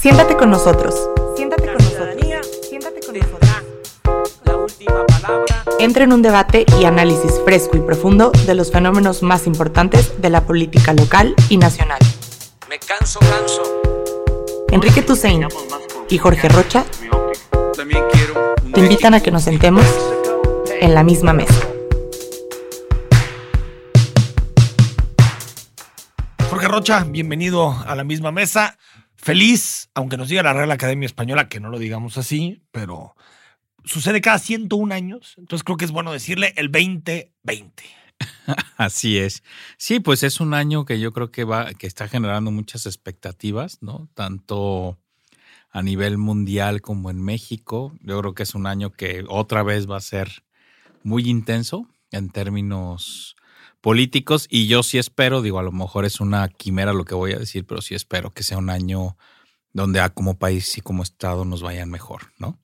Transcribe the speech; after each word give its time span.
Siéntate 0.00 0.34
con 0.34 0.48
nosotros. 0.48 0.94
Siéntate 1.36 1.66
con 1.66 1.74
nosotros. 1.74 2.16
Siéntate 2.66 3.00
con 3.04 3.18
nosotros. 3.18 3.50
La 4.44 4.56
última 4.56 5.04
palabra. 5.04 5.62
Entra 5.78 6.04
en 6.04 6.14
un 6.14 6.22
debate 6.22 6.64
y 6.80 6.86
análisis 6.86 7.38
fresco 7.44 7.76
y 7.76 7.80
profundo 7.80 8.32
de 8.46 8.54
los 8.54 8.72
fenómenos 8.72 9.22
más 9.22 9.46
importantes 9.46 10.18
de 10.22 10.30
la 10.30 10.46
política 10.46 10.94
local 10.94 11.34
y 11.50 11.58
nacional. 11.58 11.98
Me 12.70 12.78
canso, 12.78 13.20
canso. 13.20 13.62
Enrique 14.70 15.02
Tusein 15.02 15.46
y 16.08 16.16
Jorge 16.16 16.48
Rocha 16.48 16.86
te 18.72 18.80
invitan 18.80 19.12
a 19.12 19.20
que 19.20 19.30
nos 19.30 19.42
sentemos 19.42 19.84
en 20.80 20.94
la 20.94 21.02
misma 21.02 21.34
mesa. 21.34 21.60
Jorge 26.48 26.68
Rocha, 26.68 27.04
bienvenido 27.06 27.76
a 27.86 27.94
la 27.94 28.04
misma 28.04 28.32
mesa. 28.32 28.78
Feliz, 29.20 29.90
aunque 29.94 30.16
nos 30.16 30.28
diga 30.28 30.42
la 30.42 30.54
Real 30.54 30.70
Academia 30.70 31.04
Española, 31.04 31.48
que 31.48 31.60
no 31.60 31.68
lo 31.68 31.78
digamos 31.78 32.16
así, 32.16 32.62
pero 32.72 33.14
sucede 33.84 34.22
cada 34.22 34.38
101 34.38 34.94
años. 34.94 35.34
Entonces 35.36 35.62
creo 35.62 35.76
que 35.76 35.84
es 35.84 35.90
bueno 35.90 36.10
decirle 36.10 36.54
el 36.56 36.72
2020. 36.72 37.84
Así 38.76 39.18
es. 39.18 39.42
Sí, 39.76 40.00
pues 40.00 40.22
es 40.22 40.40
un 40.40 40.54
año 40.54 40.84
que 40.84 41.00
yo 41.00 41.12
creo 41.12 41.30
que 41.30 41.44
va, 41.44 41.72
que 41.74 41.86
está 41.86 42.08
generando 42.08 42.50
muchas 42.50 42.86
expectativas, 42.86 43.78
¿no? 43.82 44.08
Tanto 44.14 44.98
a 45.70 45.82
nivel 45.82 46.18
mundial 46.18 46.80
como 46.80 47.10
en 47.10 47.22
México. 47.22 47.92
Yo 48.00 48.18
creo 48.20 48.34
que 48.34 48.42
es 48.42 48.54
un 48.54 48.66
año 48.66 48.90
que 48.90 49.24
otra 49.28 49.62
vez 49.62 49.88
va 49.88 49.96
a 49.98 50.02
ser 50.02 50.44
muy 51.02 51.28
intenso 51.28 51.86
en 52.10 52.30
términos 52.30 53.36
políticos 53.80 54.46
y 54.50 54.66
yo 54.66 54.82
sí 54.82 54.98
espero, 54.98 55.42
digo, 55.42 55.58
a 55.58 55.62
lo 55.62 55.72
mejor 55.72 56.04
es 56.04 56.20
una 56.20 56.48
quimera 56.48 56.92
lo 56.92 57.04
que 57.04 57.14
voy 57.14 57.32
a 57.32 57.38
decir, 57.38 57.64
pero 57.66 57.80
sí 57.82 57.94
espero 57.94 58.30
que 58.30 58.42
sea 58.42 58.58
un 58.58 58.70
año 58.70 59.16
donde 59.72 60.00
a 60.00 60.10
como 60.10 60.38
país 60.38 60.76
y 60.78 60.80
como 60.80 61.02
estado 61.02 61.44
nos 61.44 61.62
vayan 61.62 61.88
mejor, 61.90 62.32
¿no? 62.38 62.58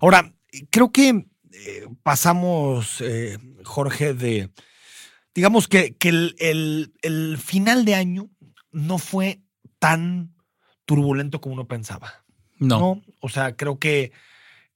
Ahora, 0.00 0.32
creo 0.70 0.92
que 0.92 1.26
eh, 1.52 1.86
pasamos, 2.02 3.00
eh, 3.00 3.38
Jorge, 3.64 4.14
de, 4.14 4.50
digamos 5.34 5.66
que, 5.68 5.96
que 5.96 6.10
el, 6.10 6.36
el- 6.38 6.92
el 7.02 7.38
final 7.38 7.84
de 7.84 7.94
año 7.94 8.30
no 8.70 8.98
fue 8.98 9.40
tan 9.78 10.34
turbulento 10.84 11.40
como 11.40 11.54
uno 11.54 11.66
pensaba. 11.66 12.24
No. 12.58 12.78
¿no? 12.78 13.02
O 13.20 13.28
sea, 13.28 13.56
creo 13.56 13.78
que 13.78 14.12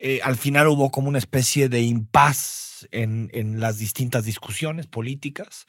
eh, 0.05 0.19
al 0.25 0.35
final 0.35 0.67
hubo 0.67 0.91
como 0.91 1.09
una 1.09 1.19
especie 1.19 1.69
de 1.69 1.81
impas 1.83 2.89
en, 2.91 3.61
las 3.61 3.79
distintas 3.79 4.25
discusiones 4.25 4.89
políticas. 4.89 5.67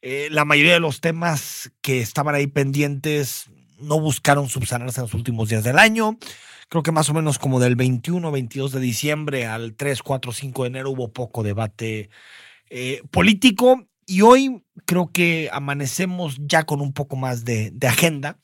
Eh, 0.00 0.28
la 0.30 0.46
mayoría 0.46 0.72
de 0.72 0.80
los 0.80 1.02
temas 1.02 1.70
que 1.82 2.00
estaban 2.00 2.34
ahí 2.34 2.46
pendientes 2.46 3.50
no 3.78 4.00
buscaron 4.00 4.48
subsanarse 4.48 5.00
en 5.00 5.04
los 5.04 5.12
últimos 5.12 5.50
días 5.50 5.64
del 5.64 5.78
año. 5.78 6.18
Creo 6.70 6.82
que 6.82 6.92
más 6.92 7.10
o 7.10 7.14
menos 7.14 7.38
como 7.38 7.60
del 7.60 7.76
21, 7.76 8.32
22 8.32 8.72
de 8.72 8.80
diciembre 8.80 9.44
al 9.44 9.74
3, 9.74 10.02
4, 10.02 10.32
5 10.32 10.62
de 10.62 10.68
enero 10.68 10.90
hubo 10.90 11.12
poco 11.12 11.42
debate 11.42 12.08
eh, 12.70 13.02
político 13.10 13.86
y 14.06 14.22
hoy 14.22 14.64
creo 14.86 15.12
que 15.12 15.50
amanecemos 15.52 16.38
ya 16.40 16.64
con 16.64 16.80
un 16.80 16.94
poco 16.94 17.16
más 17.16 17.44
de 17.44 17.70
agenda. 17.86 18.38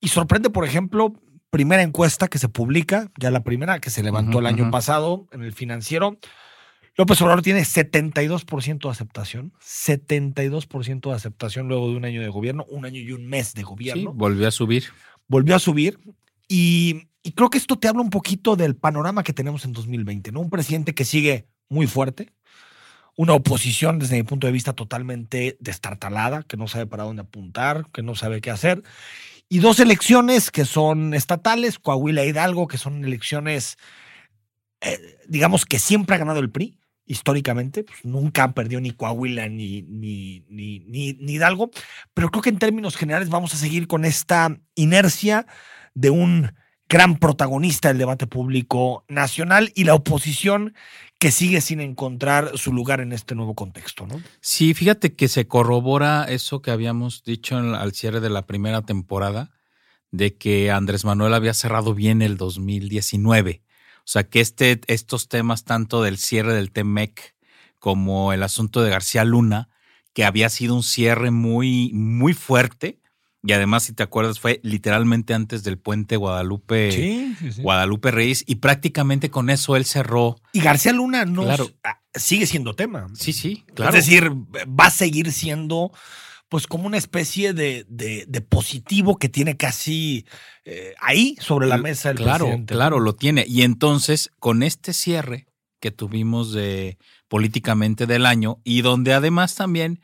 Y 0.00 0.08
sorprende, 0.08 0.50
por 0.50 0.66
ejemplo, 0.66 1.14
primera 1.50 1.82
encuesta 1.82 2.28
que 2.28 2.38
se 2.38 2.48
publica, 2.48 3.10
ya 3.18 3.30
la 3.30 3.42
primera 3.42 3.80
que 3.80 3.90
se 3.90 4.02
levantó 4.02 4.38
el 4.40 4.46
año 4.46 4.70
pasado 4.70 5.26
en 5.32 5.42
el 5.42 5.52
financiero. 5.52 6.18
López 6.96 7.20
Obrador 7.22 7.42
tiene 7.42 7.60
72% 7.60 8.78
de 8.80 8.90
aceptación, 8.90 9.52
72% 9.62 11.08
de 11.10 11.14
aceptación 11.14 11.68
luego 11.68 11.90
de 11.90 11.96
un 11.96 12.04
año 12.04 12.20
de 12.20 12.28
gobierno, 12.28 12.64
un 12.68 12.84
año 12.84 13.00
y 13.00 13.12
un 13.12 13.26
mes 13.28 13.54
de 13.54 13.60
Sí, 13.60 13.64
gobierno. 13.64 14.12
volvió 14.12 14.48
a 14.48 14.50
subir. 14.50 14.84
Volvió 15.28 15.54
a 15.54 15.58
subir 15.60 15.98
y, 16.48 17.08
y 17.22 17.32
creo 17.32 17.50
que 17.50 17.58
esto 17.58 17.78
te 17.78 17.86
habla 17.88 18.02
un 18.02 18.10
poquito 18.10 18.56
del 18.56 18.74
panorama 18.74 19.22
que 19.22 19.32
tenemos 19.32 19.64
en 19.64 19.72
2020, 19.72 20.32
¿no? 20.32 20.40
Un 20.40 20.50
presidente 20.50 20.94
que 20.94 21.04
sigue 21.04 21.46
muy 21.68 21.86
fuerte, 21.86 22.32
una 23.16 23.34
oposición 23.34 23.98
desde 23.98 24.16
mi 24.16 24.22
punto 24.24 24.46
de 24.46 24.52
vista 24.52 24.72
totalmente 24.72 25.56
destartalada, 25.60 26.42
que 26.44 26.56
no 26.56 26.66
sabe 26.66 26.86
para 26.86 27.04
dónde 27.04 27.22
apuntar, 27.22 27.86
que 27.92 28.02
no 28.02 28.14
sabe 28.16 28.40
qué 28.40 28.50
hacer, 28.50 28.82
y 29.48 29.60
dos 29.60 29.80
elecciones 29.80 30.50
que 30.50 30.64
son 30.64 31.14
estatales, 31.14 31.78
Coahuila 31.78 32.22
e 32.22 32.28
Hidalgo, 32.28 32.68
que 32.68 32.78
son 32.78 33.04
elecciones, 33.04 33.78
eh, 34.80 35.18
digamos 35.26 35.64
que 35.64 35.78
siempre 35.78 36.16
ha 36.16 36.18
ganado 36.18 36.40
el 36.40 36.50
PRI, 36.50 36.78
históricamente, 37.06 37.84
pues 37.84 38.04
nunca 38.04 38.44
han 38.44 38.52
perdido 38.52 38.80
ni 38.82 38.90
Coahuila 38.90 39.48
ni, 39.48 39.82
ni, 39.82 40.44
ni, 40.48 40.80
ni, 40.80 41.14
ni 41.14 41.32
Hidalgo, 41.32 41.70
pero 42.12 42.30
creo 42.30 42.42
que 42.42 42.50
en 42.50 42.58
términos 42.58 42.96
generales 42.96 43.30
vamos 43.30 43.54
a 43.54 43.56
seguir 43.56 43.86
con 43.86 44.04
esta 44.04 44.58
inercia 44.74 45.46
de 45.94 46.10
un 46.10 46.52
gran 46.88 47.18
protagonista 47.18 47.88
del 47.88 47.98
debate 47.98 48.26
público 48.26 49.04
nacional 49.08 49.72
y 49.74 49.84
la 49.84 49.94
oposición 49.94 50.74
que 51.18 51.30
sigue 51.32 51.60
sin 51.60 51.80
encontrar 51.80 52.56
su 52.56 52.72
lugar 52.72 53.00
en 53.00 53.12
este 53.12 53.34
nuevo 53.34 53.54
contexto. 53.54 54.06
Sí, 54.40 54.72
fíjate 54.72 55.14
que 55.14 55.28
se 55.28 55.48
corrobora 55.48 56.24
eso 56.24 56.62
que 56.62 56.70
habíamos 56.70 57.24
dicho 57.24 57.56
al 57.56 57.92
cierre 57.92 58.20
de 58.20 58.30
la 58.30 58.46
primera 58.46 58.82
temporada, 58.82 59.50
de 60.10 60.36
que 60.36 60.70
Andrés 60.70 61.04
Manuel 61.04 61.34
había 61.34 61.54
cerrado 61.54 61.94
bien 61.94 62.22
el 62.22 62.36
2019. 62.36 63.62
O 63.98 64.00
sea, 64.04 64.24
que 64.24 64.40
este, 64.40 64.80
estos 64.86 65.28
temas, 65.28 65.64
tanto 65.64 66.02
del 66.02 66.16
cierre 66.18 66.54
del 66.54 66.70
TEMEC 66.70 67.34
como 67.78 68.32
el 68.32 68.42
asunto 68.42 68.82
de 68.82 68.90
García 68.90 69.24
Luna, 69.24 69.68
que 70.14 70.24
había 70.24 70.48
sido 70.48 70.74
un 70.74 70.82
cierre 70.82 71.30
muy, 71.30 71.90
muy 71.92 72.32
fuerte, 72.32 73.00
y 73.48 73.52
además, 73.54 73.84
si 73.84 73.94
te 73.94 74.02
acuerdas, 74.02 74.38
fue 74.40 74.60
literalmente 74.62 75.32
antes 75.32 75.64
del 75.64 75.78
puente 75.78 76.16
Guadalupe, 76.16 76.92
sí, 76.92 77.34
sí. 77.50 77.62
Guadalupe 77.62 78.10
Reyes, 78.10 78.44
y 78.46 78.56
prácticamente 78.56 79.30
con 79.30 79.48
eso 79.48 79.74
él 79.74 79.86
cerró. 79.86 80.36
Y 80.52 80.60
García 80.60 80.92
Luna 80.92 81.24
no 81.24 81.44
Claro. 81.44 81.70
ah, 81.82 81.98
sigue 82.14 82.44
siendo 82.46 82.74
tema. 82.74 83.06
Sí, 83.14 83.32
sí, 83.32 83.64
claro. 83.74 83.96
Es 83.96 84.04
decir, 84.04 84.30
va 84.30 84.86
a 84.86 84.90
seguir 84.90 85.32
siendo 85.32 85.90
pues 86.50 86.66
como 86.66 86.86
una 86.86 86.98
especie 86.98 87.54
de, 87.54 87.86
de- 87.88 88.26
de 88.28 88.40
positivo 88.42 89.16
que 89.18 89.30
tiene 89.30 89.56
casi 89.56 90.26
eh, 90.66 90.94
ahí 91.00 91.34
sobre 91.40 91.66
la 91.68 91.78
mesa 91.78 92.10
el 92.10 92.16
claro, 92.16 92.44
presidente. 92.44 92.74
Claro, 92.74 93.00
lo 93.00 93.14
tiene. 93.14 93.44
Y 93.48 93.62
entonces, 93.62 94.30
con 94.38 94.62
este 94.62 94.92
cierre 94.92 95.46
que 95.80 95.90
tuvimos 95.90 96.52
de 96.52 96.98
políticamente 97.28 98.06
del 98.06 98.26
año, 98.26 98.60
y 98.64 98.80
donde 98.82 99.14
además 99.14 99.54
también 99.54 100.00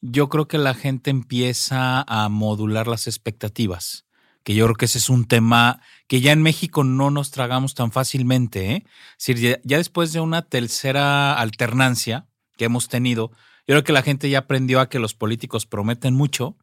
yo 0.00 0.28
creo 0.28 0.48
que 0.48 0.58
la 0.58 0.74
gente 0.74 1.10
empieza 1.10 2.04
a 2.06 2.28
modular 2.28 2.86
las 2.86 3.06
expectativas. 3.06 4.06
Que 4.44 4.54
yo 4.54 4.64
creo 4.64 4.76
que 4.76 4.86
ese 4.86 4.98
es 4.98 5.10
un 5.10 5.26
tema 5.26 5.80
que 6.06 6.20
ya 6.20 6.32
en 6.32 6.42
México 6.42 6.84
no 6.84 7.10
nos 7.10 7.30
tragamos 7.30 7.74
tan 7.74 7.92
fácilmente. 7.92 8.72
¿eh? 8.72 8.84
Es 9.18 9.26
decir, 9.26 9.38
ya, 9.38 9.60
ya 9.64 9.76
después 9.78 10.12
de 10.12 10.20
una 10.20 10.42
tercera 10.42 11.34
alternancia 11.34 12.26
que 12.56 12.64
hemos 12.64 12.88
tenido, 12.88 13.30
yo 13.66 13.74
creo 13.74 13.84
que 13.84 13.92
la 13.92 14.02
gente 14.02 14.30
ya 14.30 14.38
aprendió 14.38 14.80
a 14.80 14.88
que 14.88 14.98
los 14.98 15.14
políticos 15.14 15.66
prometen 15.66 16.14
mucho 16.14 16.56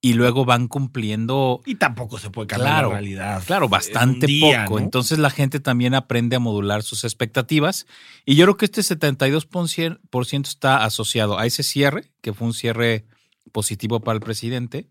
y 0.00 0.12
luego 0.12 0.44
van 0.44 0.68
cumpliendo 0.68 1.62
Y 1.64 1.76
tampoco 1.76 2.18
se 2.18 2.30
puede 2.30 2.46
cambiar 2.46 2.70
Claro, 2.70 2.88
la 2.88 2.94
realidad. 2.94 3.42
Claro, 3.44 3.68
bastante 3.68 4.26
día, 4.26 4.64
poco. 4.64 4.78
¿no? 4.78 4.84
Entonces 4.84 5.18
la 5.18 5.30
gente 5.30 5.58
también 5.58 5.94
aprende 5.94 6.36
a 6.36 6.38
modular 6.38 6.82
sus 6.82 7.04
expectativas. 7.04 7.86
Y 8.24 8.36
yo 8.36 8.44
creo 8.44 8.56
que 8.56 8.66
este 8.66 8.82
72% 8.82 10.48
está 10.48 10.84
asociado 10.84 11.38
a 11.38 11.46
ese 11.46 11.62
cierre, 11.62 12.10
que 12.20 12.34
fue 12.34 12.46
un 12.46 12.54
cierre 12.54 13.06
positivo 13.52 14.00
para 14.00 14.16
el 14.16 14.22
presidente. 14.22 14.88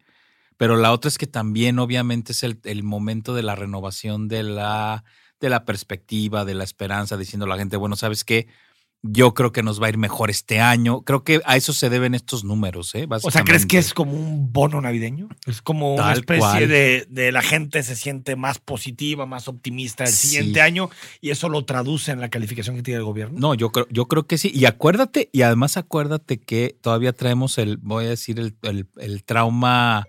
Pero 0.57 0.75
la 0.75 0.91
otra 0.91 1.09
es 1.09 1.17
que 1.17 1.27
también 1.27 1.79
obviamente 1.79 2.31
es 2.31 2.43
el, 2.43 2.59
el 2.63 2.83
momento 2.83 3.33
de 3.33 3.43
la 3.43 3.55
renovación 3.55 4.27
de 4.27 4.43
la, 4.43 5.03
de 5.39 5.49
la 5.49 5.65
perspectiva, 5.65 6.45
de 6.45 6.55
la 6.55 6.63
esperanza, 6.63 7.17
diciendo 7.17 7.45
a 7.45 7.49
la 7.49 7.57
gente, 7.57 7.77
bueno, 7.77 7.95
¿sabes 7.95 8.23
qué? 8.23 8.47
Yo 9.07 9.33
creo 9.35 9.51
que 9.51 9.61
nos 9.61 9.79
va 9.81 9.85
a 9.85 9.89
ir 9.89 9.97
mejor 9.97 10.29
este 10.31 10.59
año. 10.59 11.01
Creo 11.01 11.23
que 11.23 11.39
a 11.45 11.55
eso 11.57 11.73
se 11.73 11.89
deben 11.89 12.15
estos 12.15 12.43
números, 12.43 12.95
¿eh? 12.95 13.07
O 13.23 13.29
sea, 13.31 13.43
¿crees 13.43 13.65
que 13.65 13.77
es 13.77 13.93
como 13.93 14.13
un 14.13 14.51
bono 14.51 14.81
navideño? 14.81 15.29
Es 15.45 15.61
como 15.61 15.93
una 15.95 16.13
especie 16.13 16.67
de, 16.67 17.05
de 17.09 17.31
la 17.31 17.41
gente 17.43 17.83
se 17.83 17.95
siente 17.95 18.35
más 18.35 18.57
positiva, 18.59 19.25
más 19.25 19.47
optimista 19.47 20.05
el 20.05 20.09
Sí. 20.11 20.29
siguiente 20.29 20.61
año 20.61 20.89
y 21.21 21.29
eso 21.29 21.49
lo 21.49 21.65
traduce 21.65 22.11
en 22.11 22.19
la 22.19 22.29
calificación 22.29 22.75
que 22.75 22.81
tiene 22.83 22.97
el 22.99 23.05
gobierno. 23.05 23.37
No, 23.39 23.53
yo 23.53 23.71
creo, 23.71 23.87
yo 23.91 24.07
creo 24.07 24.25
que 24.25 24.37
sí. 24.37 24.51
Y 24.53 24.65
acuérdate, 24.65 25.29
y 25.31 25.43
además 25.43 25.77
acuérdate 25.77 26.39
que 26.39 26.75
todavía 26.81 27.13
traemos 27.13 27.57
el, 27.57 27.77
voy 27.77 28.05
a 28.05 28.09
decir, 28.09 28.39
el, 28.39 28.55
el- 28.63 28.87
el 28.97 29.23
trauma 29.23 30.07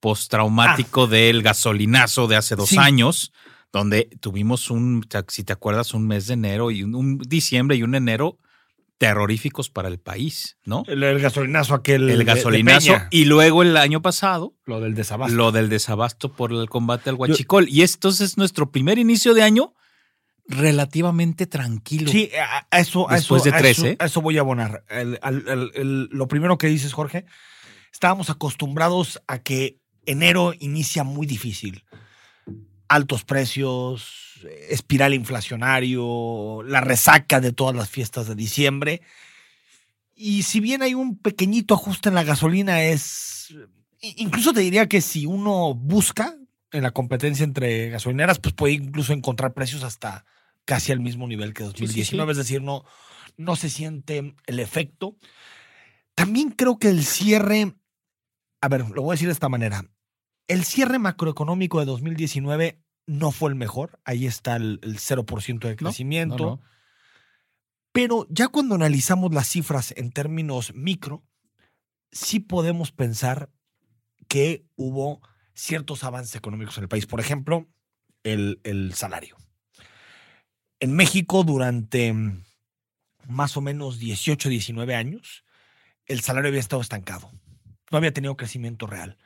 postraumático 0.00 1.06
del 1.06 1.42
gasolinazo 1.42 2.26
de 2.28 2.36
hace 2.36 2.56
dos 2.56 2.70
Sí. 2.70 2.78
años, 2.78 3.32
donde 3.72 4.08
tuvimos 4.20 4.70
un, 4.70 5.06
si 5.28 5.44
te 5.44 5.52
acuerdas, 5.52 5.94
un 5.94 6.06
mes 6.06 6.26
de 6.26 6.34
enero 6.34 6.70
y 6.70 6.82
un, 6.82 6.94
un 6.94 7.18
diciembre 7.18 7.76
y 7.76 7.82
un 7.82 7.94
enero 7.94 8.38
terroríficos 8.96 9.70
para 9.70 9.88
el 9.88 10.00
país, 10.00 10.56
¿no? 10.64 10.82
El, 10.88 11.02
el 11.04 11.20
gasolinazo 11.20 11.74
aquel. 11.74 12.10
El 12.10 12.18
de 12.18 12.24
gasolinazo. 12.24 12.94
Y 13.10 13.26
luego 13.26 13.62
el 13.62 13.76
año 13.76 14.02
pasado, 14.02 14.56
lo 14.64 14.80
del 14.80 14.94
desabasto. 14.94 15.36
lo 15.36 15.52
del 15.52 15.68
desabasto 15.68 16.32
por 16.32 16.52
el 16.52 16.68
combate 16.68 17.08
al 17.10 17.16
huachicol. 17.16 17.68
y 17.68 17.82
esto 17.82 18.08
es 18.08 18.36
nuestro 18.36 18.72
primer 18.72 18.98
inicio 18.98 19.34
de 19.34 19.42
año 19.42 19.74
relativamente 20.46 21.46
tranquilo. 21.46 22.10
Sí, 22.10 22.30
a, 22.70 22.78
eso, 22.78 23.08
a 23.10 23.16
eso, 23.18 23.38
de 23.38 23.50
a 23.50 23.58
tres, 23.58 23.78
eso- 23.78 23.86
¿eh? 23.86 23.96
a 23.98 24.06
eso 24.06 24.20
voy 24.22 24.38
a 24.38 24.40
abonar. 24.40 24.84
El- 24.88 25.18
el- 25.74 26.08
lo 26.10 26.26
primero 26.26 26.58
que 26.58 26.66
dices, 26.68 26.92
Jorge, 26.92 27.24
estábamos 27.92 28.30
acostumbrados 28.30 29.20
a 29.28 29.38
que 29.40 29.78
enero 30.06 30.54
inicia 30.58 31.04
muy 31.04 31.26
difícil. 31.26 31.84
Altos 32.88 33.24
precios, 33.24 34.40
espiral 34.68 35.14
inflacionario, 35.14 36.62
la 36.64 36.80
resaca 36.80 37.40
de 37.40 37.52
todas 37.52 37.76
las 37.76 37.88
fiestas 37.88 38.26
de 38.26 38.34
diciembre. 38.34 39.02
Y 40.14 40.42
si 40.42 40.60
bien 40.60 40.82
hay 40.82 40.94
un 40.94 41.16
pequeñito 41.18 41.74
ajuste 41.74 42.08
en 42.08 42.14
la 42.14 42.24
gasolina, 42.24 42.82
es. 42.82 43.54
Incluso 44.00 44.52
te 44.52 44.60
diría 44.60 44.88
que 44.88 45.00
si 45.00 45.26
uno 45.26 45.74
busca 45.74 46.36
en 46.72 46.82
la 46.82 46.90
competencia 46.90 47.44
entre 47.44 47.90
gasolineras, 47.90 48.38
pues 48.38 48.54
puede 48.54 48.74
incluso 48.74 49.12
encontrar 49.12 49.54
precios 49.54 49.82
hasta 49.82 50.24
casi 50.64 50.92
al 50.92 51.00
mismo 51.00 51.26
nivel 51.26 51.54
que 51.54 51.64
2019. 51.64 52.34
sí. 52.34 52.40
Es 52.40 52.46
decir, 52.46 52.62
no, 52.62 52.84
no 53.36 53.56
se 53.56 53.70
siente 53.70 54.34
el 54.46 54.60
efecto. 54.60 55.16
También 56.14 56.50
creo 56.50 56.78
que 56.78 56.88
el 56.88 57.04
cierre. 57.04 57.74
A 58.60 58.68
ver, 58.68 58.88
lo 58.90 59.02
voy 59.02 59.12
a 59.12 59.14
decir 59.14 59.28
de 59.28 59.32
esta 59.32 59.48
manera. 59.48 59.84
El 60.48 60.64
cierre 60.64 60.98
macroeconómico 60.98 61.78
de 61.78 61.86
2019 61.86 62.82
no 63.06 63.30
fue 63.30 63.50
el 63.50 63.54
mejor. 63.54 64.00
Ahí 64.04 64.26
está 64.26 64.56
el, 64.56 64.80
el 64.82 64.98
0% 64.98 65.60
de 65.60 65.76
crecimiento. 65.76 66.36
no, 66.36 66.50
no. 66.56 66.62
Pero 67.92 68.26
ya 68.30 68.48
cuando 68.48 68.74
analizamos 68.74 69.32
las 69.34 69.48
cifras 69.48 69.92
en 69.96 70.12
términos 70.12 70.74
micro, 70.74 71.24
sí 72.12 72.38
podemos 72.38 72.92
pensar 72.92 73.50
que 74.28 74.66
hubo 74.76 75.20
ciertos 75.54 76.04
avances 76.04 76.36
económicos 76.36 76.76
en 76.78 76.84
el 76.84 76.88
país. 76.88 77.06
Por 77.06 77.18
ejemplo, 77.18 77.66
el, 78.22 78.60
el 78.62 78.94
salario. 78.94 79.36
En 80.80 80.94
México, 80.94 81.42
durante 81.42 82.14
más 83.26 83.56
o 83.56 83.60
menos 83.60 83.98
18, 83.98 84.48
19 84.48 84.94
años, 84.94 85.44
el 86.06 86.20
salario 86.20 86.48
había 86.48 86.60
estado 86.60 86.82
estancado. 86.82 87.30
No 87.90 87.98
había 87.98 88.12
tenido 88.12 88.36
crecimiento 88.36 88.86
real. 88.86 89.18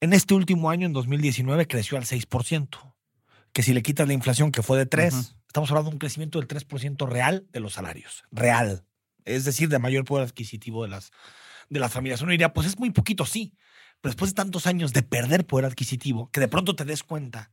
En 0.00 0.12
este 0.12 0.34
último 0.34 0.70
año, 0.70 0.86
en 0.86 0.92
2019, 0.92 1.66
creció 1.66 1.96
al 1.96 2.04
6%. 2.04 2.94
Que 3.52 3.62
si 3.62 3.72
le 3.72 3.82
quitas 3.82 4.06
la 4.06 4.12
inflación, 4.12 4.52
que 4.52 4.62
fue 4.62 4.76
de 4.76 4.86
3, 4.86 5.14
Ujú. 5.14 5.26
estamos 5.46 5.70
hablando 5.70 5.90
de 5.90 5.94
un 5.94 5.98
crecimiento 5.98 6.38
del 6.38 6.48
3% 6.48 7.08
real 7.08 7.46
de 7.52 7.60
los 7.60 7.72
salarios. 7.74 8.24
Real. 8.30 8.84
Es 9.24 9.44
decir, 9.44 9.68
de 9.68 9.78
mayor 9.78 10.04
poder 10.04 10.26
adquisitivo 10.26 10.82
de 10.84 10.90
las, 10.90 11.10
de 11.70 11.80
las 11.80 11.92
familias. 11.92 12.20
Uno 12.20 12.32
diría, 12.32 12.52
pues 12.52 12.66
es 12.66 12.78
muy 12.78 12.90
poquito, 12.90 13.24
sí. 13.24 13.54
Pero 14.00 14.10
después 14.10 14.32
de 14.32 14.34
tantos 14.34 14.66
años 14.66 14.92
de 14.92 15.02
perder 15.02 15.46
poder 15.46 15.64
adquisitivo, 15.64 16.30
que 16.30 16.40
de 16.40 16.48
pronto 16.48 16.76
te 16.76 16.84
des 16.84 17.02
cuenta 17.02 17.50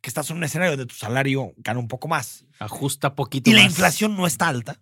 que 0.00 0.08
estás 0.08 0.30
en 0.30 0.36
un 0.36 0.44
escenario 0.44 0.76
de 0.76 0.86
tu 0.86 0.94
salario 0.94 1.52
gana 1.56 1.78
un 1.78 1.86
poco 1.88 2.08
más 2.08 2.44
Ajusta 2.58 3.14
poquito 3.14 3.50
y 3.50 3.54
la 3.54 3.62
inflación 3.62 4.16
no 4.16 4.26
está 4.26 4.48
alta, 4.48 4.80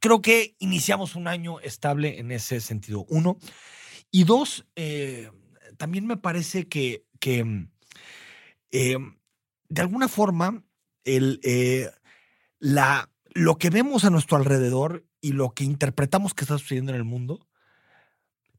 creo 0.00 0.22
que 0.22 0.56
iniciamos 0.58 1.16
un 1.16 1.28
año 1.28 1.60
estable 1.60 2.18
en 2.18 2.30
ese 2.30 2.60
sentido. 2.60 3.04
Uno. 3.08 3.38
Y 4.10 4.24
dos, 4.24 4.66
eh, 4.76 5.30
también 5.76 6.06
me 6.06 6.16
parece 6.16 6.68
que, 6.68 7.04
que, 7.20 7.44
mm, 7.44 7.70
eh, 8.72 8.96
de 9.68 9.80
alguna 9.80 10.08
forma 10.08 10.64
el, 11.04 11.40
eh, 11.42 11.90
la, 12.58 13.10
lo 13.34 13.58
que 13.58 13.70
vemos 13.70 14.04
a 14.04 14.10
nuestro 14.10 14.36
alrededor 14.36 15.06
y 15.20 15.32
lo 15.32 15.50
que 15.50 15.64
interpretamos 15.64 16.34
que 16.34 16.44
está 16.44 16.58
sucediendo 16.58 16.92
en 16.92 16.96
el 16.96 17.04
mundo 17.04 17.48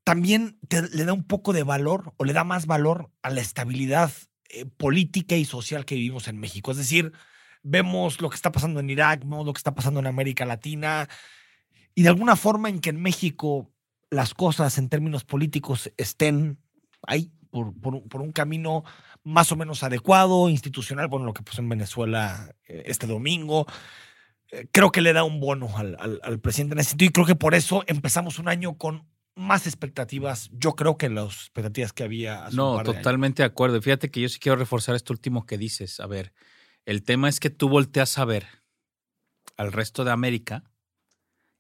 también 0.06 0.60
le 0.70 1.04
da 1.04 1.14
un 1.14 1.24
poco 1.24 1.52
de 1.52 1.64
valor 1.64 2.14
o 2.18 2.26
le 2.26 2.34
da 2.34 2.44
más 2.44 2.68
valor 2.68 3.12
a 3.24 3.32
la 3.32 3.42
estabilidad 3.42 4.12
eh, 4.50 4.66
política 4.66 5.36
y 5.36 5.46
social 5.46 5.84
que 5.84 5.96
vivimos 5.96 6.28
en 6.28 6.38
México. 6.38 6.72
Es 6.72 6.78
decir, 6.78 7.12
vemos 7.64 8.22
lo 8.22 8.30
que 8.30 8.36
está 8.36 8.52
pasando 8.52 8.80
en 8.80 8.90
Irak, 8.92 9.22
vemos 9.22 9.48
lo 9.48 9.52
que 9.52 9.58
está 9.58 9.74
pasando 9.74 10.00
en 10.00 10.06
América 10.06 10.46
Latina, 10.46 11.10
y 11.96 12.04
de 12.04 12.10
alguna 12.10 12.36
forma 12.36 12.70
en 12.70 12.82
que 12.82 12.92
en 12.92 13.02
México 13.02 13.74
las 14.12 14.36
cosas 14.36 14.78
en 14.78 14.90
términos 14.90 15.24
políticos 15.24 15.92
estén 15.98 16.60
ahí 17.08 17.32
por, 17.50 17.74
por 17.80 17.96
un- 17.96 18.08
por 18.10 18.22
un 18.22 18.32
camino 18.32 18.84
más 19.24 19.52
o 19.52 19.56
menos 19.56 19.84
adecuado, 19.84 20.50
institucional, 20.50 21.08
bueno, 21.08 21.26
lo 21.26 21.34
que 21.34 21.44
pasó 21.44 21.62
en 21.62 21.70
Venezuela 21.70 22.54
eh, 22.68 22.84
este 22.88 23.08
domingo. 23.08 23.66
eh, 24.52 24.68
Creo 24.72 24.92
que 24.92 25.02
le 25.02 25.14
da 25.14 25.24
un 25.24 25.40
bono 25.40 25.76
al, 25.78 25.96
al- 26.00 26.20
al 26.24 26.40
presidente 26.40 26.74
en 26.74 26.80
ese 26.80 26.90
sentido 26.92 27.10
y 27.10 27.14
creo 27.14 27.26
que 27.26 27.36
por 27.36 27.56
eso 27.56 27.84
empezamos 27.88 28.38
un 28.40 28.48
año 28.50 28.78
con 28.78 29.08
más 29.38 29.68
expectativas, 29.68 30.50
yo 30.54 30.76
creo 30.76 30.98
que 30.98 31.10
las 31.10 31.26
expectativas 31.34 31.92
que 31.92 32.04
había 32.04 32.46
hace 32.46 32.56
un 32.56 32.58
No, 32.58 32.76
par 32.78 32.86
de 32.86 32.92
años. 32.92 33.02
totalmente 33.04 33.44
de 33.44 33.48
acuerdo. 33.48 33.82
Fíjate 33.82 34.10
que 34.10 34.22
yo 34.22 34.30
sí 34.30 34.40
quiero 34.40 34.56
reforzar 34.58 34.96
esto 34.96 35.12
último 35.12 35.46
que 35.46 35.58
dices. 35.58 36.00
A 36.00 36.08
ver, 36.08 36.34
el 36.86 37.04
tema 37.04 37.28
es 37.28 37.40
que 37.42 37.50
tú 37.50 37.68
volteas 37.68 38.18
a 38.18 38.24
ver 38.26 38.46
al 39.58 39.72
resto 39.74 40.04
de 40.06 40.12
América 40.12 40.64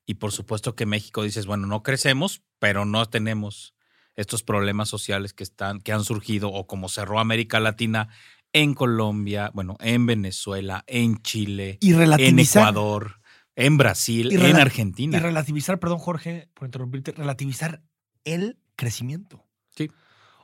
y 0.05 0.15
por 0.15 0.31
supuesto 0.31 0.75
que 0.75 0.85
México 0.85 1.23
dices, 1.23 1.45
bueno, 1.47 1.67
no 1.67 1.83
crecemos, 1.83 2.43
pero 2.59 2.85
no 2.85 3.05
tenemos 3.07 3.74
estos 4.15 4.43
problemas 4.43 4.89
sociales 4.89 5.33
que 5.33 5.43
están 5.43 5.79
que 5.81 5.91
han 5.91 6.03
surgido 6.03 6.49
o 6.51 6.67
como 6.67 6.89
cerró 6.89 7.19
América 7.19 7.59
Latina 7.59 8.09
en 8.53 8.73
Colombia, 8.73 9.51
bueno, 9.53 9.75
en 9.81 10.05
Venezuela, 10.05 10.83
en 10.87 11.21
Chile, 11.21 11.77
Y 11.81 11.93
en 11.93 12.39
Ecuador, 12.39 13.19
en 13.55 13.77
Brasil, 13.77 14.31
en 14.31 14.55
Argentina. 14.55 15.17
y 15.17 15.19
relativizar, 15.19 15.79
perdón 15.79 15.99
Jorge 15.99 16.49
por 16.53 16.65
interrumpirte, 16.67 17.11
relativizar 17.11 17.81
el 18.23 18.57
crecimiento. 18.77 19.45
Sí. 19.75 19.91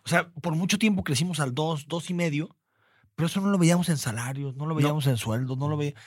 O 0.04 0.10
sea, 0.10 0.30
por 0.30 0.56
mucho 0.56 0.78
tiempo 0.78 1.04
crecimos 1.04 1.40
al 1.40 1.54
2, 1.54 1.88
dos 1.88 2.10
y 2.10 2.14
medio, 2.14 2.58
pero 3.16 3.28
eso 3.28 3.40
no 3.40 3.50
lo 3.50 3.58
veíamos 3.58 3.88
en 3.90 3.98
salarios, 3.98 4.56
no 4.56 4.66
lo 4.66 4.76
veíamos 4.76 5.08
en 5.08 5.18
sueldos, 5.18 5.58
no 5.58 5.70
lo 5.70 5.78
veíamos. 5.78 6.02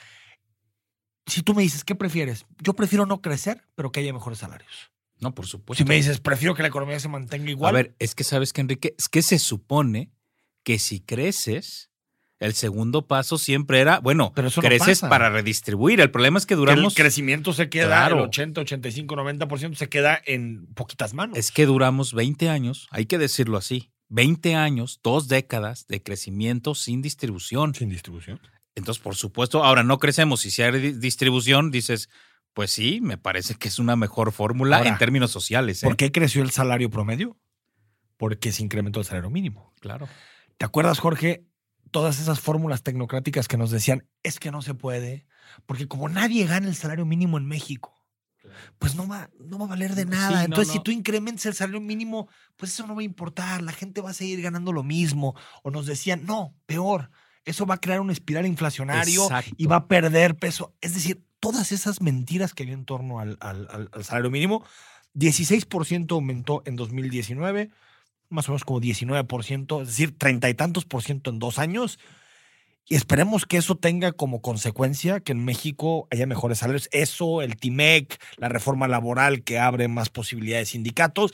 Si 1.27 1.41
tú 1.41 1.55
me 1.55 1.63
dices, 1.63 1.83
¿qué 1.83 1.95
prefieres? 1.95 2.45
Yo 2.61 2.73
prefiero 2.73 3.05
no 3.05 3.21
crecer, 3.21 3.67
pero 3.73 3.91
que 3.91 4.01
haya 4.01 4.13
mejores 4.13 4.39
salarios. 4.39 4.91
No, 5.19 5.33
por 5.33 5.47
supuesto. 5.47 5.83
Si 5.83 5.87
me 5.87 5.95
dices, 5.95 6.19
prefiero 6.19 6.55
que 6.55 6.61
la 6.61 6.67
economía 6.67 6.99
se 6.99 7.07
mantenga 7.07 7.49
igual. 7.49 7.69
A 7.73 7.77
ver, 7.77 7.95
es 7.99 8.15
que 8.15 8.23
sabes 8.23 8.51
que 8.53 8.61
Enrique, 8.61 8.95
es 8.97 9.07
que 9.07 9.21
se 9.21 9.39
supone 9.39 10.11
que 10.63 10.77
si 10.79 10.99
creces, 10.99 11.89
el 12.39 12.53
segundo 12.53 13.07
paso 13.07 13.37
siempre 13.37 13.79
era, 13.79 13.99
bueno, 13.99 14.33
Pero 14.35 14.49
eso 14.49 14.61
creces 14.61 14.99
para 14.99 15.29
redistribuir. 15.29 16.01
El 16.01 16.11
problema 16.11 16.37
es 16.37 16.45
que 16.45 16.49
que 16.49 16.55
duramos, 16.57 16.93
el 16.97 17.01
crecimiento 17.03 17.53
se 17.53 17.69
queda, 17.69 17.87
Claro. 17.87 18.17
el 18.17 18.23
80, 18.25 18.61
85, 18.61 19.15
90% 19.15 19.75
se 19.75 19.87
queda 19.89 20.19
en 20.25 20.65
poquitas 20.73 21.13
manos. 21.13 21.37
es 21.37 21.51
que 21.51 21.65
duramos 21.65 22.13
20 22.13 22.49
años, 22.49 22.87
hay 22.91 23.05
que 23.05 23.17
decirlo 23.17 23.57
así, 23.57 23.91
20 24.09 24.53
años, 24.55 24.99
dos 25.03 25.27
décadas 25.29 25.87
de 25.87 26.03
crecimiento 26.03 26.75
sin 26.75 27.01
distribución. 27.01 27.73
sin 27.73 27.89
distribución. 27.89 28.39
Entonces, 28.75 29.01
por 29.01 29.15
supuesto, 29.15 29.63
ahora 29.63 29.83
no 29.83 29.97
crecemos 29.99 30.45
y 30.45 30.51
si 30.51 30.61
hay 30.61 30.77
di- 30.79 30.91
distribución, 30.91 31.71
dices, 31.71 32.09
pues 32.55 32.71
sí, 32.71 33.01
me 33.01 33.17
parece 33.17 33.55
que 33.55 33.67
es 33.67 33.79
una 33.79 33.97
mejor 33.97 34.31
fórmula 34.31 34.77
Ahora, 34.77 34.89
en 34.89 34.97
términos 34.97 35.29
sociales. 35.29 35.83
¿eh? 35.83 35.85
¿Por 35.85 35.97
qué 35.97 36.11
creció 36.13 36.41
el 36.41 36.51
salario 36.51 36.89
promedio? 36.89 37.37
Porque 38.15 38.53
se 38.53 38.63
incrementó 38.63 39.01
el 39.01 39.05
salario 39.05 39.29
mínimo. 39.29 39.73
Claro. 39.81 40.07
¿Te 40.57 40.65
acuerdas, 40.65 40.99
Jorge? 40.99 41.45
Todas 41.91 42.17
esas 42.19 42.39
fórmulas 42.39 42.81
tecnocráticas 42.81 43.49
que 43.49 43.57
nos 43.57 43.71
decían, 43.71 44.07
es 44.23 44.39
que 44.39 44.51
no 44.51 44.61
se 44.61 44.73
puede, 44.73 45.27
porque 45.65 45.89
como 45.89 46.07
nadie 46.07 46.45
gana 46.47 46.67
el 46.69 46.75
salario 46.75 47.05
mínimo 47.05 47.37
en 47.37 47.45
México, 47.45 47.93
pues 48.79 48.95
no 48.95 49.05
va, 49.05 49.29
no 49.37 49.59
va 49.59 49.65
a 49.65 49.69
valer 49.69 49.93
de 49.93 50.03
Sí, 50.03 50.09
nada. 50.09 50.39
no, 50.39 50.45
Entonces, 50.45 50.71
si 50.71 50.79
tú 50.79 50.91
incrementas 50.91 51.45
el 51.47 51.55
salario 51.55 51.81
mínimo, 51.81 52.29
pues 52.55 52.71
eso 52.71 52.87
no 52.87 52.95
va 52.95 53.01
a 53.01 53.05
importar, 53.05 53.61
la 53.63 53.73
gente 53.73 53.99
va 53.99 54.11
a 54.11 54.13
seguir 54.13 54.41
ganando 54.41 54.71
lo 54.71 54.83
mismo. 54.83 55.35
O 55.61 55.71
nos 55.71 55.87
decían, 55.87 56.25
no, 56.25 56.55
peor, 56.65 57.11
eso 57.43 57.65
va 57.65 57.75
a 57.75 57.81
crear 57.81 57.99
una 57.99 58.13
espiral 58.13 58.45
inflacionario 58.45 59.23
Exacto. 59.23 59.51
y 59.57 59.65
va 59.65 59.75
a 59.75 59.87
perder 59.87 60.37
peso. 60.37 60.73
Es 60.79 60.93
decir, 60.93 61.21
todas 61.45 61.71
esas 61.71 62.01
mentiras 62.01 62.55
que 62.55 62.63
había 62.63 62.73
en 62.73 62.85
torno 62.85 63.19
al, 63.19 63.37
al- 63.39 63.67
al- 63.69 63.89
al 63.93 64.03
salario 64.03 64.31
mínimo, 64.31 64.65
16% 65.13 66.11
aumentó 66.15 66.63
en 66.65 66.75
2019, 66.75 67.69
más 68.29 68.49
o 68.49 68.51
menos 68.51 68.63
como 68.63 68.81
19%, 68.81 69.81
es 69.83 69.87
decir, 69.89 70.17
treinta 70.17 70.49
y 70.49 70.55
tantos 70.55 70.85
por 70.85 71.03
ciento 71.03 71.29
en 71.29 71.37
dos 71.37 71.59
años. 71.59 71.99
Y 72.87 72.95
esperemos 72.95 73.45
que 73.45 73.57
eso 73.57 73.75
tenga 73.75 74.11
como 74.11 74.41
consecuencia 74.41 75.19
que 75.19 75.33
en 75.33 75.45
México 75.45 76.07
haya 76.09 76.25
mejores 76.25 76.57
salarios. 76.57 76.89
Eso, 76.91 77.43
el 77.43 77.57
TIMEC, 77.57 78.19
la 78.37 78.49
reforma 78.49 78.87
laboral 78.87 79.43
que 79.43 79.59
abre 79.59 79.87
más 79.87 80.09
posibilidades 80.09 80.69
de 80.69 80.71
sindicatos. 80.71 81.31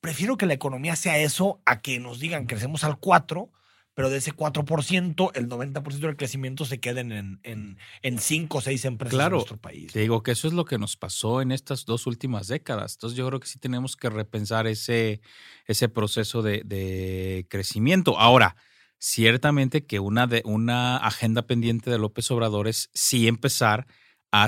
Prefiero 0.00 0.38
que 0.38 0.46
la 0.46 0.54
economía 0.54 0.96
sea 0.96 1.18
eso 1.18 1.60
a 1.66 1.82
que 1.82 2.00
nos 2.00 2.18
digan 2.18 2.46
crecemos 2.46 2.82
al 2.84 2.96
4, 2.98 3.50
pero 3.94 4.08
de 4.08 4.18
ese 4.18 4.32
4%, 4.34 5.30
el 5.34 5.48
90% 5.48 5.98
del 5.98 6.16
crecimiento 6.16 6.64
se 6.64 6.78
queden 6.80 7.12
en, 7.12 7.40
en, 7.42 7.76
en 8.02 8.18
5 8.18 8.58
o 8.58 8.60
6 8.60 8.84
empresas 8.84 9.14
Claro. 9.14 9.36
en 9.36 9.38
nuestro 9.38 9.56
país. 9.56 9.92
Te 9.92 10.00
digo 10.00 10.22
que 10.22 10.30
eso 10.30 10.46
es 10.48 10.54
lo 10.54 10.64
que 10.64 10.78
nos 10.78 10.96
pasó 10.96 11.42
en 11.42 11.52
estas 11.52 11.84
dos 11.84 12.06
últimas 12.06 12.46
décadas. 12.46 12.94
Entonces 12.94 13.16
yo 13.16 13.26
creo 13.26 13.40
que 13.40 13.48
sí 13.48 13.58
tenemos 13.58 13.96
que 13.96 14.08
repensar 14.08 14.66
ese, 14.66 15.20
ese 15.66 15.88
proceso 15.88 16.40
de, 16.42 16.62
de 16.64 17.46
crecimiento. 17.50 18.18
Ahora, 18.18 18.56
ciertamente 18.98 19.84
que 19.86 19.98
una, 19.98 20.26
de, 20.26 20.42
una 20.44 20.96
agenda 20.98 21.42
pendiente 21.42 21.90
de 21.90 21.98
López 21.98 22.30
Obrador 22.30 22.68
es 22.68 22.90
sí 22.94 23.26
empezar 23.28 23.86
a 23.86 23.86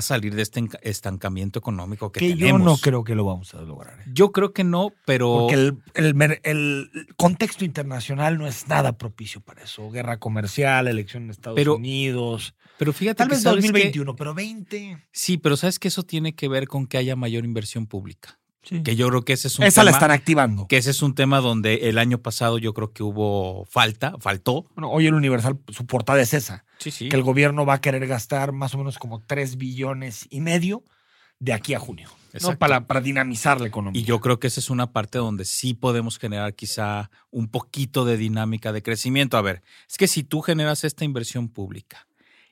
salir 0.01 0.33
de 0.35 0.41
este 0.41 0.63
estancamiento 0.81 1.59
económico 1.59 2.11
que, 2.11 2.19
Que 2.21 2.29
yo 2.31 2.37
tenemos. 2.37 2.61
no 2.61 2.77
creo 2.77 3.03
que 3.03 3.15
lo 3.15 3.25
vamos 3.25 3.53
a 3.53 3.61
lograr. 3.61 3.99
¿eh? 3.99 4.03
Yo 4.13 4.31
creo 4.31 4.53
que 4.53 4.63
no, 4.63 4.91
pero... 5.05 5.39
Porque 5.41 5.55
el, 5.55 5.77
el 5.95 6.39
el 6.43 7.07
contexto 7.17 7.65
internacional 7.65 8.37
no 8.37 8.47
es 8.47 8.67
nada 8.67 8.97
propicio 8.97 9.41
para 9.41 9.63
eso. 9.63 9.89
Guerra 9.91 10.19
comercial, 10.19 10.87
elección 10.87 11.23
en 11.23 11.29
Estados 11.31 11.55
Pero- 11.57 11.75
Unidos. 11.75 12.55
pero 12.77 12.93
fíjate 12.93 13.17
Tal 13.17 13.27
que 13.27 13.35
vez 13.35 13.43
sabes 13.43 13.57
que- 13.65 13.67
2021, 13.71 14.15
pero 14.15 14.33
20. 14.33 15.03
Sí, 15.11 15.37
pero 15.37 15.57
sabes 15.57 15.79
que 15.79 15.89
eso 15.89 16.03
tiene 16.03 16.33
que 16.33 16.47
ver 16.47 16.67
con 16.67 16.87
que 16.87 16.97
haya 16.97 17.15
mayor 17.15 17.43
inversión 17.43 17.85
pública. 17.87 18.39
Que 18.83 18.95
yo 18.95 19.09
creo 19.09 19.23
que 19.25 19.33
ese 19.33 19.49
es 19.49 19.59
un 19.59 19.65
Esa 19.65 19.81
tema. 19.81 19.91
la 19.91 19.97
están 19.97 20.11
activando. 20.11 20.67
Que 20.67 20.77
ese 20.77 20.91
es 20.91 21.01
un 21.01 21.15
tema 21.15 21.39
donde 21.41 21.89
el 21.89 21.97
año 21.97 22.19
pasado 22.19 22.57
yo 22.57 22.73
creo 22.73 22.93
que 22.93 23.03
hubo 23.03 23.65
falta, 23.65 24.15
faltó. 24.19 24.65
Bueno, 24.75 24.89
hoy 24.89 25.07
el 25.07 25.13
Universal, 25.13 25.59
su 25.67 25.85
portada 25.85 26.21
es 26.21 26.33
esa, 26.33 26.63
Sí, 26.79 26.89
sí. 26.89 27.09
que 27.09 27.15
el 27.17 27.23
gobierno 27.23 27.65
va 27.65 27.75
a 27.75 27.81
querer 27.81 28.07
gastar 28.07 28.53
más 28.53 28.73
o 28.73 28.77
menos 28.77 28.97
como 28.97 29.21
3 29.21 29.57
billones 29.57 30.27
y 30.29 30.39
medio 30.39 30.83
de 31.39 31.51
aquí 31.51 31.73
a 31.73 31.79
junio, 31.79 32.09
¿no? 32.41 32.57
Para, 32.57 32.87
para 32.87 33.01
dinamizar 33.01 33.59
la 33.59 33.67
economía. 33.67 34.01
Y 34.01 34.05
yo 34.05 34.21
creo 34.21 34.39
que 34.39 34.47
esa 34.47 34.61
es 34.61 34.69
una 34.69 34.93
parte 34.93 35.17
donde 35.17 35.43
sí 35.43 35.73
podemos 35.73 36.17
generar 36.17 36.53
quizá 36.55 37.11
un 37.31 37.49
poquito 37.49 38.05
de 38.05 38.15
dinámica 38.15 38.71
de 38.71 38.81
crecimiento. 38.81 39.35
A 39.35 39.41
ver, 39.41 39.61
es 39.89 39.97
que 39.97 40.07
si 40.07 40.23
tú 40.23 40.39
generas 40.41 40.85
esta 40.85 41.03
inversión 41.03 41.49
pública 41.49 42.07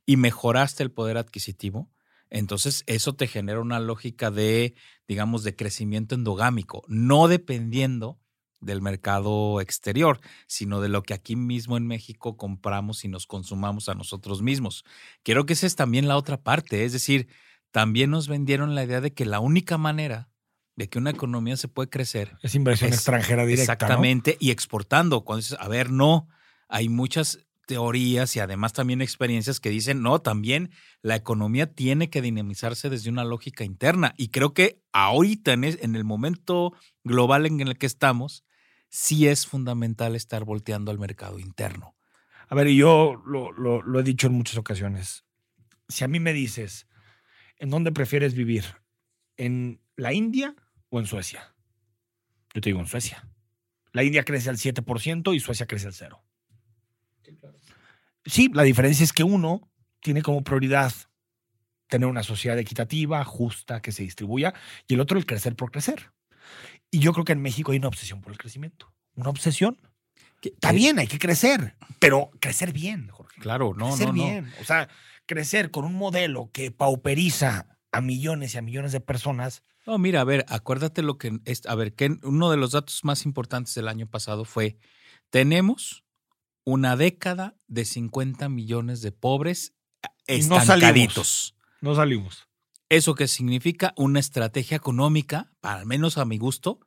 y 0.06 0.18
mejoraste 0.18 0.84
el 0.84 0.91
poder 0.91 1.18
adquisitivo, 1.18 1.88
entonces 2.31 2.83
eso 2.88 3.13
te 3.13 3.27
genera 3.27 3.59
una 3.59 3.79
lógica 3.79 4.31
de, 4.31 4.73
digamos, 5.07 5.43
de 5.43 5.55
crecimiento 5.55 6.15
endogámico, 6.15 6.83
no 6.88 7.27
dependiendo 7.27 8.17
del 8.61 8.81
mercado 8.81 9.59
exterior, 9.59 10.19
sino 10.47 10.81
de 10.81 10.89
lo 10.89 11.03
que 11.03 11.13
aquí 11.13 11.35
mismo 11.35 11.77
en 11.77 11.88
México 11.88 12.38
compramos 12.38 13.03
y 13.03 13.07
nos 13.07 13.27
consumamos 13.27 13.89
a 13.89 13.95
nosotros 13.95 14.41
mismos. 14.41 14.85
Quiero 15.23 15.45
que 15.45 15.53
esa 15.53 15.67
es 15.67 15.75
también 15.75 16.07
la 16.07 16.15
otra 16.17 16.41
parte, 16.41 16.85
es 16.85 16.93
decir, 16.93 17.27
también 17.71 18.11
nos 18.11 18.27
vendieron 18.27 18.75
la 18.75 18.83
idea 18.83 19.01
de 19.01 19.13
que 19.13 19.25
la 19.25 19.39
única 19.39 19.77
manera 19.77 20.29
de 20.75 20.89
que 20.89 21.00
una 21.00 21.09
economía 21.09 21.57
se 21.57 21.67
puede 21.67 21.89
crecer 21.89 22.38
es 22.41 22.55
inversión 22.55 22.89
es- 22.89 22.95
extranjera 22.97 23.45
directa. 23.45 23.73
¿no? 23.73 23.73
Exactamente, 23.73 24.38
y 24.39 24.51
exportando. 24.51 25.25
Cuando 25.25 25.41
dices, 25.41 25.57
a 25.59 25.67
ver, 25.67 25.91
no, 25.91 26.27
hay 26.69 26.88
muchas 26.88 27.39
teorías 27.71 28.35
y 28.35 28.41
además 28.41 28.73
también 28.73 29.01
experiencias 29.01 29.61
que 29.61 29.69
dicen, 29.69 30.01
no, 30.01 30.19
también 30.19 30.71
la 31.01 31.15
economía 31.15 31.67
tiene 31.73 32.09
que 32.09 32.21
dinamizarse 32.21 32.89
desde 32.89 33.09
una 33.09 33.23
lógica 33.23 33.63
interna. 33.63 34.13
Y 34.17 34.27
creo 34.27 34.53
que 34.53 34.81
ahorita, 34.91 35.53
en 35.53 35.95
el 35.95 36.03
momento 36.03 36.73
global 37.05 37.45
en 37.45 37.61
el 37.61 37.77
que 37.77 37.85
estamos, 37.85 38.43
sí 38.89 39.25
es 39.29 39.47
fundamental 39.47 40.17
estar 40.17 40.43
volteando 40.43 40.91
al 40.91 40.99
mercado 40.99 41.39
interno. 41.39 41.95
A 42.49 42.55
ver, 42.55 42.67
y 42.67 42.75
yo 42.75 43.15
lo, 43.25 43.53
lo- 43.53 43.81
lo 43.81 43.99
he 44.01 44.03
dicho 44.03 44.27
en 44.27 44.33
muchas 44.33 44.57
ocasiones. 44.57 45.23
Si 45.87 46.03
a 46.03 46.09
mí 46.09 46.19
me 46.19 46.33
dices, 46.33 46.87
¿en 47.57 47.69
dónde 47.69 47.93
prefieres 47.93 48.33
vivir? 48.33 48.65
¿En 49.37 49.79
la 49.95 50.11
India 50.11 50.55
o 50.89 50.99
en 50.99 51.05
Suecia? 51.05 51.55
Yo 52.53 52.59
te 52.59 52.67
digo 52.67 52.81
en 52.81 52.87
Suecia. 52.87 53.29
La 53.93 54.03
India 54.03 54.25
crece 54.25 54.49
al 54.49 54.57
7% 54.57 55.33
y 55.33 55.39
Suecia 55.39 55.67
crece 55.67 55.87
al 55.87 55.93
0%. 55.93 56.21
Sí, 58.25 58.49
la 58.53 58.63
diferencia 58.63 59.03
es 59.03 59.13
que 59.13 59.23
uno 59.23 59.69
tiene 59.99 60.21
como 60.21 60.43
prioridad 60.43 60.91
tener 61.87 62.07
una 62.07 62.23
sociedad 62.23 62.57
equitativa, 62.57 63.23
justa, 63.25 63.81
que 63.81 63.91
se 63.91 64.03
distribuya, 64.03 64.53
y 64.87 64.93
el 64.93 65.01
otro 65.01 65.17
el 65.17 65.25
crecer 65.25 65.55
por 65.55 65.71
crecer. 65.71 66.11
Y 66.89 66.99
yo 66.99 67.13
creo 67.13 67.25
que 67.25 67.33
en 67.33 67.41
México 67.41 67.71
hay 67.71 67.79
una 67.79 67.89
obsesión 67.89 68.21
por 68.21 68.31
el 68.31 68.37
crecimiento. 68.37 68.93
Una 69.15 69.29
obsesión. 69.29 69.77
Está 70.41 70.71
bien, 70.71 70.99
hay 70.99 71.07
que 71.07 71.19
crecer, 71.19 71.75
pero 71.99 72.31
crecer 72.39 72.73
bien, 72.73 73.09
Jorge. 73.09 73.41
Claro, 73.41 73.73
no, 73.75 73.89
crecer 73.89 74.07
no, 74.07 74.13
no. 74.13 74.23
bien. 74.23 74.53
O 74.59 74.63
sea, 74.63 74.89
crecer 75.25 75.69
con 75.69 75.85
un 75.85 75.93
modelo 75.93 76.49
que 76.51 76.71
pauperiza 76.71 77.77
a 77.91 78.01
millones 78.01 78.55
y 78.55 78.57
a 78.57 78.61
millones 78.61 78.91
de 78.91 79.01
personas. 79.01 79.63
No, 79.85 79.97
mira, 79.97 80.21
a 80.21 80.25
ver, 80.25 80.45
acuérdate 80.47 81.01
lo 81.01 81.17
que 81.17 81.39
es, 81.45 81.65
a 81.65 81.75
ver, 81.75 81.93
que 81.93 82.17
uno 82.23 82.49
de 82.51 82.57
los 82.57 82.71
datos 82.71 83.03
más 83.03 83.25
importantes 83.25 83.75
del 83.75 83.87
año 83.87 84.07
pasado 84.07 84.45
fue, 84.45 84.77
tenemos 85.29 86.03
una 86.63 86.96
década 86.96 87.56
de 87.68 87.86
50 87.86 88.50
millones 88.50 89.01
de 89.01 89.12
pobres 89.12 89.74
no 90.27 90.58
estancaditos. 90.58 91.56
No 91.82 91.96
salimos. 91.96 92.48
¿Eso 92.89 93.15
qué 93.15 93.27
significa? 93.27 93.94
Una 93.96 94.20
estrategia 94.20 94.77
económica, 94.77 95.51
al 95.62 95.86
menos 95.86 96.18
a 96.18 96.25
mi 96.25 96.38
gusto, 96.38 96.80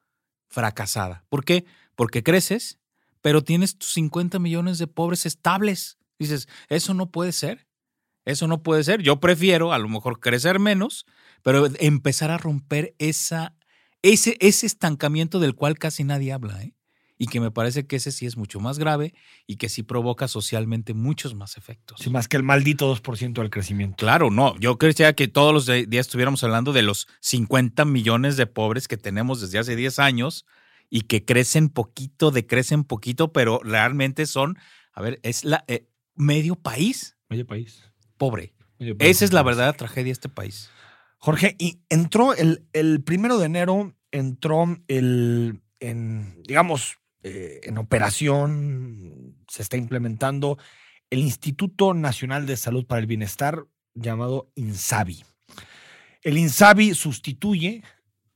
fracasada. 0.48 1.24
¿Por 1.28 1.44
qué? 1.44 1.64
Porque 1.96 2.22
creces, 2.22 2.78
pero 3.22 3.42
tienes 3.42 3.78
tus 3.78 3.92
50 3.94 4.38
millones 4.38 4.78
de 4.78 4.86
pobres 4.86 5.26
estables. 5.26 5.98
Dices, 6.18 6.48
eso 6.68 6.94
no 6.94 7.10
puede 7.10 7.32
ser. 7.32 7.66
Eso 8.24 8.46
no 8.46 8.62
puede 8.62 8.84
ser. 8.84 9.02
Yo 9.02 9.20
prefiero 9.20 9.72
a 9.72 9.78
lo 9.78 9.88
mejor 9.88 10.20
crecer 10.20 10.58
menos, 10.58 11.06
pero 11.42 11.68
empezar 11.78 12.30
a 12.30 12.38
romper 12.38 12.94
esa, 12.98 13.54
ese, 14.02 14.36
ese 14.40 14.66
estancamiento 14.66 15.40
del 15.40 15.54
cual 15.54 15.78
casi 15.78 16.04
nadie 16.04 16.32
habla. 16.32 16.62
¿eh? 16.62 16.74
Y 17.16 17.26
que 17.26 17.38
me 17.40 17.50
parece 17.50 17.86
que 17.86 17.96
ese 17.96 18.10
sí 18.10 18.26
es 18.26 18.36
mucho 18.36 18.58
más 18.58 18.78
grave 18.78 19.14
y 19.46 19.56
que 19.56 19.68
sí 19.68 19.84
provoca 19.84 20.26
socialmente 20.26 20.94
muchos 20.94 21.34
más 21.34 21.56
efectos. 21.56 22.00
Sí, 22.00 22.10
más 22.10 22.26
que 22.26 22.36
el 22.36 22.42
maldito 22.42 22.92
2% 22.92 23.34
del 23.34 23.50
crecimiento. 23.50 23.96
Claro, 23.96 24.30
no. 24.30 24.58
Yo 24.58 24.78
creía 24.78 25.12
que 25.14 25.28
todos 25.28 25.52
los 25.52 25.66
días 25.66 26.06
estuviéramos 26.06 26.42
hablando 26.42 26.72
de 26.72 26.82
los 26.82 27.06
50 27.20 27.84
millones 27.84 28.36
de 28.36 28.46
pobres 28.46 28.88
que 28.88 28.96
tenemos 28.96 29.40
desde 29.40 29.60
hace 29.60 29.76
10 29.76 30.00
años 30.00 30.44
y 30.90 31.02
que 31.02 31.24
crecen 31.24 31.68
poquito, 31.68 32.30
decrecen 32.30 32.84
poquito, 32.84 33.32
pero 33.32 33.60
realmente 33.62 34.26
son, 34.26 34.58
a 34.92 35.00
ver, 35.00 35.20
es 35.22 35.44
la 35.44 35.64
eh, 35.68 35.88
medio 36.14 36.56
país 36.56 37.16
Medio 37.28 37.46
país. 37.46 37.82
pobre. 38.16 38.54
Medio 38.78 38.96
país. 38.96 39.10
Esa 39.10 39.24
es 39.24 39.32
la 39.32 39.42
verdadera 39.42 39.72
tragedia 39.72 40.06
de 40.06 40.12
este 40.12 40.28
país. 40.28 40.70
Jorge, 41.18 41.56
y 41.58 41.80
entró 41.88 42.34
el, 42.34 42.66
el 42.72 43.02
primero 43.02 43.38
de 43.38 43.46
enero, 43.46 43.94
entró 44.10 44.66
el, 44.88 45.62
en, 45.80 46.42
digamos, 46.42 46.98
eh, 47.24 47.60
en 47.62 47.78
operación, 47.78 49.34
se 49.48 49.62
está 49.62 49.78
implementando 49.78 50.58
el 51.08 51.20
Instituto 51.20 51.94
Nacional 51.94 52.44
de 52.44 52.58
Salud 52.58 52.84
para 52.86 53.00
el 53.00 53.06
Bienestar, 53.06 53.64
llamado 53.94 54.52
INSABI. 54.56 55.24
El 56.20 56.36
INSABI 56.36 56.94
sustituye 56.94 57.82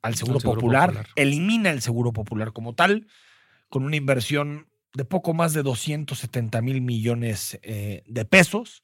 al 0.01 0.15
Seguro, 0.15 0.41
Seguro 0.41 0.55
Popular, 0.61 0.89
Popular. 0.89 1.07
elimina 1.17 1.71
el 1.71 1.83
Seguro 1.83 2.15
Popular 2.15 2.55
como 2.55 2.75
tal, 2.75 3.07
con 3.69 3.85
una 3.85 3.97
inversión 3.97 4.69
de 4.95 5.05
poco 5.05 5.35
más 5.35 5.53
de 5.53 5.63
270 5.63 6.63
mil 6.63 6.81
millones 6.81 7.59
eh, 7.63 8.03
de 8.07 8.25
pesos 8.25 8.83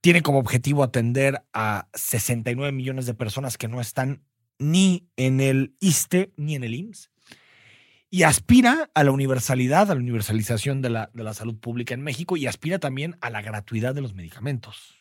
tiene 0.00 0.22
como 0.22 0.38
objetivo 0.38 0.84
atender 0.84 1.42
a 1.52 1.88
69 1.92 2.70
millones 2.70 3.06
de 3.06 3.14
personas 3.14 3.58
que 3.58 3.66
no 3.66 3.80
están 3.80 4.22
ni 4.60 5.08
en 5.16 5.40
el 5.40 5.74
ISTE 5.80 6.32
ni 6.36 6.54
en 6.54 6.62
el 6.62 6.74
IMSS 6.74 7.10
y 8.10 8.22
aspira 8.22 8.90
a 8.94 9.04
la 9.04 9.10
universalidad, 9.10 9.90
a 9.90 9.94
la 9.94 10.00
universalización 10.00 10.80
de 10.80 10.90
la, 10.90 11.10
de 11.12 11.24
la 11.24 11.34
salud 11.34 11.58
pública 11.58 11.94
en 11.94 12.02
México 12.02 12.36
y 12.36 12.46
aspira 12.46 12.78
también 12.78 13.16
a 13.20 13.30
la 13.30 13.42
gratuidad 13.42 13.94
de 13.94 14.00
los 14.00 14.14
medicamentos. 14.14 14.94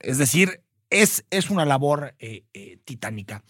Es 0.00 0.18
decir, 0.18 0.62
es, 0.90 1.24
es 1.30 1.50
una 1.50 1.64
labor 1.64 2.14
eh, 2.18 2.44
eh, 2.52 2.78
titánica. 2.84 3.42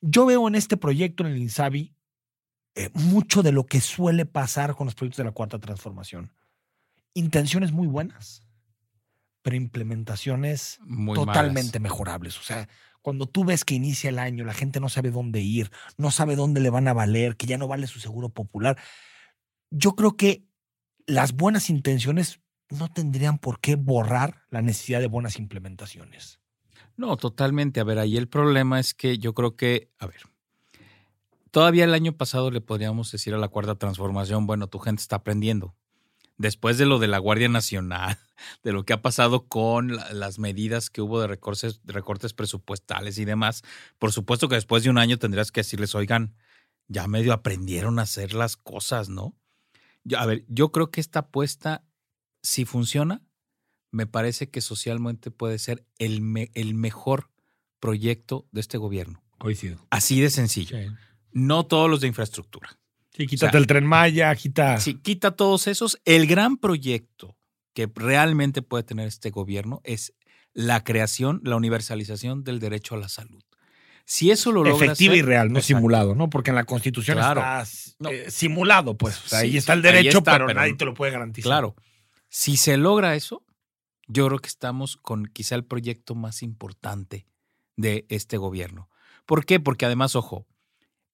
Yo 0.00 0.26
veo 0.26 0.48
en 0.48 0.54
este 0.54 0.76
proyecto, 0.76 1.26
en 1.26 1.32
el 1.32 1.38
INSABI, 1.38 1.94
eh, 2.76 2.90
mucho 2.94 3.42
de 3.42 3.52
lo 3.52 3.66
que 3.66 3.80
suele 3.80 4.26
pasar 4.26 4.74
con 4.74 4.86
los 4.86 4.94
proyectos 4.94 5.18
de 5.18 5.24
la 5.24 5.32
cuarta 5.32 5.58
transformación. 5.58 6.32
Intenciones 7.14 7.72
muy 7.72 7.86
buenas, 7.86 8.43
pero 9.44 9.56
implementaciones 9.56 10.78
Muy 10.86 11.14
totalmente 11.14 11.78
malas. 11.78 11.92
mejorables. 11.92 12.38
O 12.40 12.42
sea, 12.42 12.66
cuando 13.02 13.26
tú 13.26 13.44
ves 13.44 13.66
que 13.66 13.74
inicia 13.74 14.08
el 14.08 14.18
año, 14.18 14.42
la 14.46 14.54
gente 14.54 14.80
no 14.80 14.88
sabe 14.88 15.10
dónde 15.10 15.42
ir, 15.42 15.70
no 15.98 16.10
sabe 16.10 16.34
dónde 16.34 16.62
le 16.62 16.70
van 16.70 16.88
a 16.88 16.94
valer, 16.94 17.36
que 17.36 17.44
ya 17.44 17.58
no 17.58 17.68
vale 17.68 17.86
su 17.86 18.00
seguro 18.00 18.30
popular. 18.30 18.78
Yo 19.70 19.96
creo 19.96 20.16
que 20.16 20.46
las 21.06 21.34
buenas 21.34 21.68
intenciones 21.68 22.40
no 22.70 22.90
tendrían 22.90 23.36
por 23.38 23.60
qué 23.60 23.76
borrar 23.76 24.46
la 24.48 24.62
necesidad 24.62 25.00
de 25.00 25.08
buenas 25.08 25.38
implementaciones. 25.38 26.40
No, 26.96 27.18
totalmente. 27.18 27.80
A 27.80 27.84
ver, 27.84 27.98
ahí 27.98 28.16
el 28.16 28.28
problema 28.28 28.80
es 28.80 28.94
que 28.94 29.18
yo 29.18 29.34
creo 29.34 29.56
que, 29.56 29.90
a 29.98 30.06
ver, 30.06 30.22
todavía 31.50 31.84
el 31.84 31.92
año 31.92 32.16
pasado 32.16 32.50
le 32.50 32.62
podríamos 32.62 33.12
decir 33.12 33.34
a 33.34 33.38
la 33.38 33.48
cuarta 33.48 33.74
transformación, 33.74 34.46
bueno, 34.46 34.68
tu 34.68 34.78
gente 34.78 35.02
está 35.02 35.16
aprendiendo. 35.16 35.76
Después 36.36 36.78
de 36.78 36.86
lo 36.86 36.98
de 36.98 37.06
la 37.06 37.18
Guardia 37.18 37.48
Nacional, 37.48 38.18
de 38.64 38.72
lo 38.72 38.84
que 38.84 38.92
ha 38.92 39.02
pasado 39.02 39.46
con 39.46 39.94
la- 39.96 40.12
las 40.12 40.38
medidas 40.38 40.90
que 40.90 41.00
hubo 41.00 41.20
de 41.20 41.26
recortes, 41.28 41.80
de 41.84 41.92
recortes 41.92 42.32
presupuestales 42.34 43.18
y 43.18 43.24
demás, 43.24 43.62
por 43.98 44.12
supuesto 44.12 44.48
que 44.48 44.56
después 44.56 44.82
de 44.82 44.90
un 44.90 44.98
año 44.98 45.18
tendrías 45.18 45.52
que 45.52 45.60
decirles, 45.60 45.94
oigan, 45.94 46.34
ya 46.88 47.06
medio 47.06 47.32
aprendieron 47.32 47.98
a 47.98 48.02
hacer 48.02 48.34
las 48.34 48.56
cosas, 48.56 49.08
¿no? 49.08 49.34
Yo- 50.02 50.18
a 50.18 50.26
ver, 50.26 50.44
yo 50.48 50.72
creo 50.72 50.90
que 50.90 51.00
esta 51.00 51.20
apuesta, 51.20 51.84
si 52.42 52.64
funciona, 52.64 53.22
me 53.92 54.06
parece 54.06 54.50
que 54.50 54.60
socialmente 54.60 55.30
puede 55.30 55.58
ser 55.60 55.86
el, 55.98 56.20
me- 56.20 56.50
el 56.54 56.74
mejor 56.74 57.30
proyecto 57.80 58.48
de 58.50 58.60
este 58.60 58.76
gobierno. 58.76 59.22
Coincido. 59.38 59.86
Así 59.90 60.20
de 60.20 60.30
sencillo. 60.30 60.76
Sí, 60.76 60.86
No 61.32 61.64
todos 61.66 61.88
los 61.88 62.00
de 62.00 62.08
infraestructura. 62.08 62.78
Quítate 63.26 63.50
sea, 63.52 63.58
el 63.60 63.66
tren 63.66 63.86
Maya, 63.86 64.34
quita. 64.34 64.78
Si 64.80 64.94
quita 64.94 65.30
todos 65.32 65.66
esos, 65.66 65.98
el 66.04 66.26
gran 66.26 66.56
proyecto 66.56 67.36
que 67.72 67.90
realmente 67.94 68.62
puede 68.62 68.82
tener 68.84 69.06
este 69.08 69.30
gobierno 69.30 69.80
es 69.84 70.14
la 70.52 70.84
creación, 70.84 71.40
la 71.44 71.56
universalización 71.56 72.44
del 72.44 72.60
derecho 72.60 72.94
a 72.94 72.98
la 72.98 73.08
salud. 73.08 73.42
Si 74.06 74.30
eso 74.30 74.52
lo 74.52 74.62
logra 74.64 74.84
efectivo 74.86 75.14
y 75.14 75.22
real, 75.22 75.48
no 75.50 75.58
Exacto. 75.58 75.78
simulado, 75.78 76.14
¿no? 76.14 76.28
Porque 76.28 76.50
en 76.50 76.56
la 76.56 76.64
Constitución 76.64 77.16
Claro. 77.16 77.40
está 77.40 77.64
No. 77.98 78.10
eh, 78.10 78.30
simulado, 78.30 78.96
pues. 78.98 79.18
O 79.24 79.28
sea, 79.28 79.40
Sí, 79.40 79.46
ahí 79.46 79.56
está 79.56 79.72
sí, 79.72 79.76
el 79.78 79.82
derecho, 79.82 80.18
está, 80.18 80.32
pero, 80.32 80.46
pero 80.46 80.60
nadie 80.60 80.74
te 80.74 80.84
lo 80.84 80.92
puede 80.94 81.10
garantizar. 81.12 81.48
Claro. 81.48 81.74
Si 82.28 82.56
se 82.56 82.76
logra 82.76 83.14
eso, 83.16 83.44
yo 84.06 84.26
creo 84.26 84.38
que 84.40 84.48
estamos 84.48 84.96
con 84.98 85.24
quizá 85.26 85.54
el 85.54 85.64
proyecto 85.64 86.14
más 86.14 86.42
importante 86.42 87.26
de 87.76 88.04
este 88.10 88.36
gobierno. 88.36 88.90
¿Por 89.24 89.46
qué? 89.46 89.58
Porque 89.58 89.86
además, 89.86 90.14
ojo, 90.16 90.46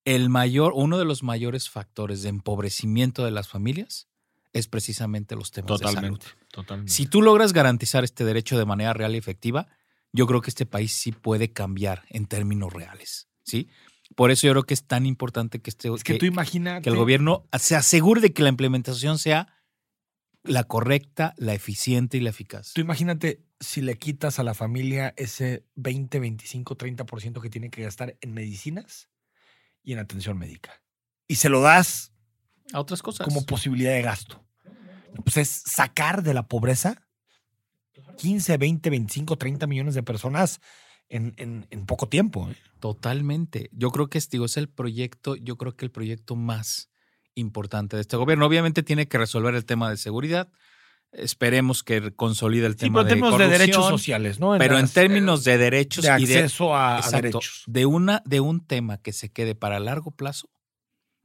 el 0.04 0.28
mayor, 0.28 0.72
uno 0.74 0.98
de 0.98 1.04
los 1.04 1.22
mayores 1.22 1.68
factores 1.68 2.22
de 2.22 2.30
empobrecimiento 2.30 3.24
de 3.24 3.30
las 3.30 3.48
familias 3.48 4.08
es 4.52 4.66
precisamente 4.66 5.36
los 5.36 5.50
temas 5.50 5.80
de 5.80 5.92
salud. 5.92 6.20
totalmente. 6.50 6.92
Si 6.92 7.06
tú 7.06 7.22
logras 7.22 7.52
garantizar 7.52 8.04
este 8.04 8.24
derecho 8.24 8.58
de 8.58 8.64
manera 8.64 8.92
real 8.92 9.14
y 9.14 9.18
efectiva, 9.18 9.68
yo 10.12 10.26
creo 10.26 10.40
que 10.40 10.50
este 10.50 10.66
país 10.66 10.92
sí 10.92 11.12
puede 11.12 11.52
cambiar 11.52 12.04
en 12.08 12.26
términos 12.26 12.72
reales, 12.72 13.28
¿sí? 13.44 13.68
Por 14.16 14.32
eso 14.32 14.46
yo 14.46 14.52
creo 14.54 14.64
que 14.64 14.74
es 14.74 14.84
tan 14.84 15.06
importante 15.06 15.60
que 15.60 15.70
este 15.70 15.88
es 15.88 16.02
que, 16.02 16.14
tú 16.14 16.26
que 16.26 16.88
el 16.88 16.96
gobierno 16.96 17.46
se 17.56 17.76
asegure 17.76 18.20
de 18.20 18.32
que 18.32 18.42
la 18.42 18.48
implementación 18.48 19.18
sea 19.18 19.54
la 20.42 20.64
correcta, 20.64 21.34
la 21.36 21.54
eficiente 21.54 22.16
y 22.16 22.20
la 22.20 22.30
eficaz. 22.30 22.72
Tú 22.72 22.80
imagínate 22.80 23.44
si 23.60 23.82
le 23.82 23.98
quitas 23.98 24.40
a 24.40 24.42
la 24.42 24.54
familia 24.54 25.14
ese 25.16 25.64
20, 25.76 26.18
25, 26.18 26.76
30% 26.76 27.40
que 27.40 27.50
tiene 27.50 27.70
que 27.70 27.82
gastar 27.82 28.16
en 28.20 28.32
medicinas 28.32 29.08
y 29.82 29.92
en 29.92 29.98
atención 29.98 30.38
médica. 30.38 30.82
Y 31.26 31.36
se 31.36 31.48
lo 31.48 31.60
das 31.60 32.12
a 32.72 32.80
otras 32.80 33.02
cosas. 33.02 33.26
como 33.26 33.44
posibilidad 33.46 33.92
de 33.92 34.02
gasto. 34.02 34.44
Pues 35.24 35.36
es 35.38 35.48
sacar 35.66 36.22
de 36.22 36.34
la 36.34 36.46
pobreza 36.46 37.06
15, 38.16 38.56
20, 38.58 38.90
25, 38.90 39.36
30 39.36 39.66
millones 39.66 39.94
de 39.94 40.02
personas 40.02 40.60
en, 41.08 41.34
en- 41.36 41.66
en 41.70 41.86
poco 41.86 42.08
tiempo. 42.08 42.48
¿eh? 42.50 42.56
Totalmente. 42.80 43.70
Yo 43.72 43.90
creo 43.90 44.08
que 44.08 44.20
digo, 44.30 44.44
es 44.44 44.56
el 44.56 44.68
proyecto, 44.68 45.36
yo 45.36 45.56
creo 45.56 45.76
que 45.76 45.84
el 45.84 45.90
proyecto 45.90 46.36
más 46.36 46.90
importante 47.34 47.96
de 47.96 48.02
este 48.02 48.16
gobierno. 48.16 48.46
Obviamente 48.46 48.82
tiene 48.82 49.08
que 49.08 49.18
resolver 49.18 49.54
el 49.54 49.64
tema 49.64 49.90
de 49.90 49.96
seguridad. 49.96 50.50
Esperemos 51.12 51.82
que 51.82 52.12
consolide 52.12 52.66
el 52.66 52.74
Sí, 52.74 52.86
tema 52.86 53.02
pero 53.02 53.14
en 53.14 53.18
términos 53.18 53.30
de, 53.32 53.38
corrupción, 53.38 53.60
derechos 53.60 53.88
sociales, 53.88 54.38
¿no? 54.38 54.56
Pero 54.58 54.78
en 54.78 54.88
términos 54.88 55.44
de 55.44 55.58
derechos 55.58 56.04
de 56.04 56.20
y 56.20 56.26
de 56.26 56.38
acceso 56.38 56.76
a, 56.76 57.00
derechos. 57.10 57.64
De, 57.66 57.84
una, 57.84 58.22
de 58.24 58.40
un 58.40 58.64
tema 58.64 58.98
que 58.98 59.12
se 59.12 59.30
quede 59.30 59.56
para 59.56 59.80
largo 59.80 60.12
plazo 60.12 60.50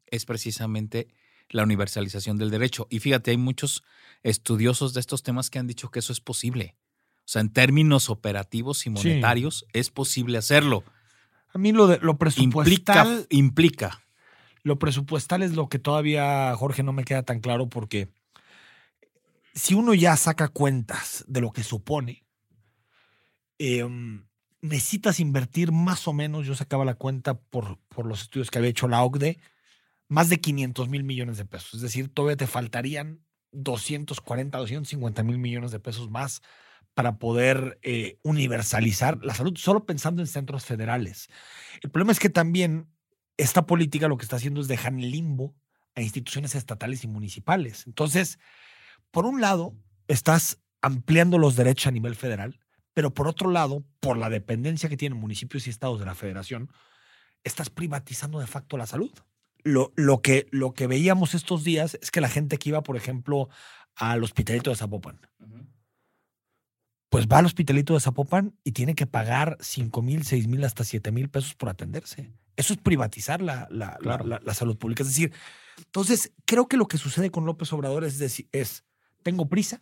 es 0.08 0.26
precisamente 0.26 1.08
la 1.50 1.64
universalización 1.64 2.38
del 2.38 2.50
derecho. 2.50 2.88
Y 2.90 3.00
fíjate, 3.00 3.32
hay 3.32 3.38
muchos 3.38 3.84
estudiosos 4.24 4.94
de 4.94 5.02
estos 5.02 5.22
temas 5.22 5.50
que 5.50 5.60
han 5.60 5.68
dicho 5.68 5.92
que 5.92 6.00
eso 6.00 6.14
es 6.14 6.20
posible. 6.20 6.76
O 7.20 7.28
sea, 7.28 7.42
en 7.42 7.52
términos 7.52 8.10
operativos 8.10 8.86
y 8.86 8.90
monetarios 8.90 9.66
es 9.74 9.90
posible 9.92 10.38
hacerlo. 10.38 10.84
A 11.50 11.58
mí 11.58 11.72
lo, 11.72 11.88
de, 11.88 12.00
lo 12.00 12.12
Implica, 12.12 12.18
presupuestal, 12.18 13.28
implica. 13.30 14.02
lo 14.64 14.78
presupuestal 14.78 15.42
es 15.42 15.56
lo 15.56 15.70
que 15.70 15.80
todavía, 15.80 16.54
Jorge, 16.56 16.84
no 16.84 16.92
me 16.92 17.04
queda 17.04 17.24
tan 17.24 17.40
claro 17.40 17.70
porque 17.70 18.10
si 19.56 19.74
uno 19.74 19.94
ya 19.94 20.16
saca 20.18 20.50
cuentas 20.50 21.24
de 21.28 21.42
lo 21.42 21.52
que 21.52 21.64
supone, 21.64 22.26
em, 23.58 24.28
necesitas 24.62 25.20
invertir 25.20 25.72
más 25.72 26.08
o 26.08 26.14
menos, 26.14 26.46
yo 26.46 26.56
sacaba 26.56 26.84
la 26.86 26.96
cuenta 26.96 27.40
por, 27.40 27.80
por 27.88 28.06
los 28.06 28.22
estudios 28.24 28.52
que 28.52 28.58
había 28.58 28.70
hecho 28.70 28.90
la 28.90 29.02
OCDE, 29.04 29.40
más 30.08 30.30
de 30.30 30.40
500 30.40 30.90
mil 30.90 31.04
millones 31.04 31.38
de 31.38 31.46
pesos. 31.46 31.76
Es 31.76 31.82
decir, 31.82 32.10
todavía 32.10 32.36
te 32.36 32.48
faltarían 32.48 33.22
240, 33.52 34.58
250 34.58 35.24
mil 35.24 35.40
millones 35.40 35.72
de 35.72 35.80
pesos 35.80 36.10
más 36.10 36.42
para 36.94 37.18
poder 37.18 37.80
eh, 37.82 38.20
universalizar 38.24 39.24
la 39.24 39.34
salud, 39.34 39.56
solo 39.58 39.86
pensando 39.86 40.22
en 40.22 40.28
centros 40.28 40.66
federales. 40.66 41.30
El 41.82 41.92
problema 41.92 42.12
es 42.12 42.20
que 42.20 42.30
también 42.30 42.88
esta 43.38 43.66
política 43.66 44.08
lo 44.08 44.18
que 44.18 44.24
está 44.24 44.36
haciendo 44.36 44.62
es 44.62 44.68
dejar 44.68 44.94
en 44.94 45.12
limbo 45.12 45.56
a 45.96 46.02
instituciones 46.02 46.56
estatales 46.56 47.04
y 47.04 47.08
municipales. 47.08 47.86
Entonces, 47.88 48.40
por 49.16 49.26
un 49.26 49.40
lado, 49.40 49.74
estás 50.10 50.60
ampliando 50.82 51.38
los 51.38 51.56
derechos 51.56 51.88
a 51.88 51.92
nivel 51.92 52.16
federal, 52.16 52.60
pero 52.94 53.14
por 53.14 53.30
otro 53.30 53.50
lado, 53.50 53.86
por 54.02 54.18
la 54.18 54.30
dependencia 54.30 54.90
que 54.90 54.98
tienen 54.98 55.18
municipios 55.18 55.66
y 55.66 55.70
estados 55.70 56.00
de 56.00 56.06
la 56.06 56.16
federación, 56.16 56.70
estás 57.46 57.70
privatizando 57.70 58.40
de 58.40 58.48
facto 58.48 58.76
la 58.76 58.86
salud. 58.88 59.12
Lo, 59.64 59.94
lo 59.96 60.22
que, 60.22 60.48
lo 60.52 60.74
que 60.74 60.88
veíamos 60.88 61.34
estos 61.34 61.64
días 61.64 61.98
es 62.02 62.12
que 62.12 62.20
la 62.20 62.28
gente 62.28 62.58
que 62.58 62.68
iba, 62.70 62.84
por 62.84 62.98
ejemplo, 62.98 63.48
al 63.96 64.22
hospitalito 64.22 64.70
de 64.70 64.76
Zapopan, 64.76 65.18
pues 67.10 67.28
va 67.28 67.38
al 67.38 67.46
hospitalito 67.46 67.94
de 67.94 68.02
Zapopan 68.02 68.54
y 68.66 68.74
tiene 68.74 68.96
que 68.96 69.08
pagar 69.08 69.58
5 69.62 70.02
mil, 70.02 70.26
6 70.26 70.48
mil, 70.50 70.64
hasta 70.66 70.84
7 70.84 71.12
mil 71.14 71.30
pesos 71.30 71.54
por 71.56 71.70
atenderse. 71.70 72.34
Eso 72.58 72.74
es 72.74 72.80
privatizar 72.80 73.42
la, 73.42 73.68
la- 73.72 73.92
la- 73.92 73.98
Claro. 74.00 74.26
la- 74.26 74.42
la 74.44 74.54
salud 74.54 74.78
pública. 74.78 75.04
Es 75.04 75.10
decir, 75.10 75.32
entonces 75.78 76.34
creo 76.46 76.68
que 76.68 76.78
lo 76.78 76.88
que 76.88 76.98
sucede 76.98 77.32
con 77.32 77.46
López 77.46 77.72
Obrador 77.74 78.04
es 78.04 78.18
decir, 78.18 78.48
es, 78.52 78.84
tengo 79.26 79.50
prisa 79.50 79.82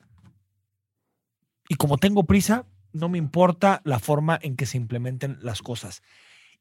y 1.68 1.76
como 1.76 1.98
tengo 1.98 2.24
prisa, 2.24 2.66
no 2.94 3.10
me 3.10 3.18
importa 3.18 3.82
la 3.84 4.00
forma 4.00 4.40
en 4.42 4.56
que 4.56 4.66
se 4.66 4.78
implementen 4.78 5.38
las 5.42 5.62
cosas. 5.62 6.02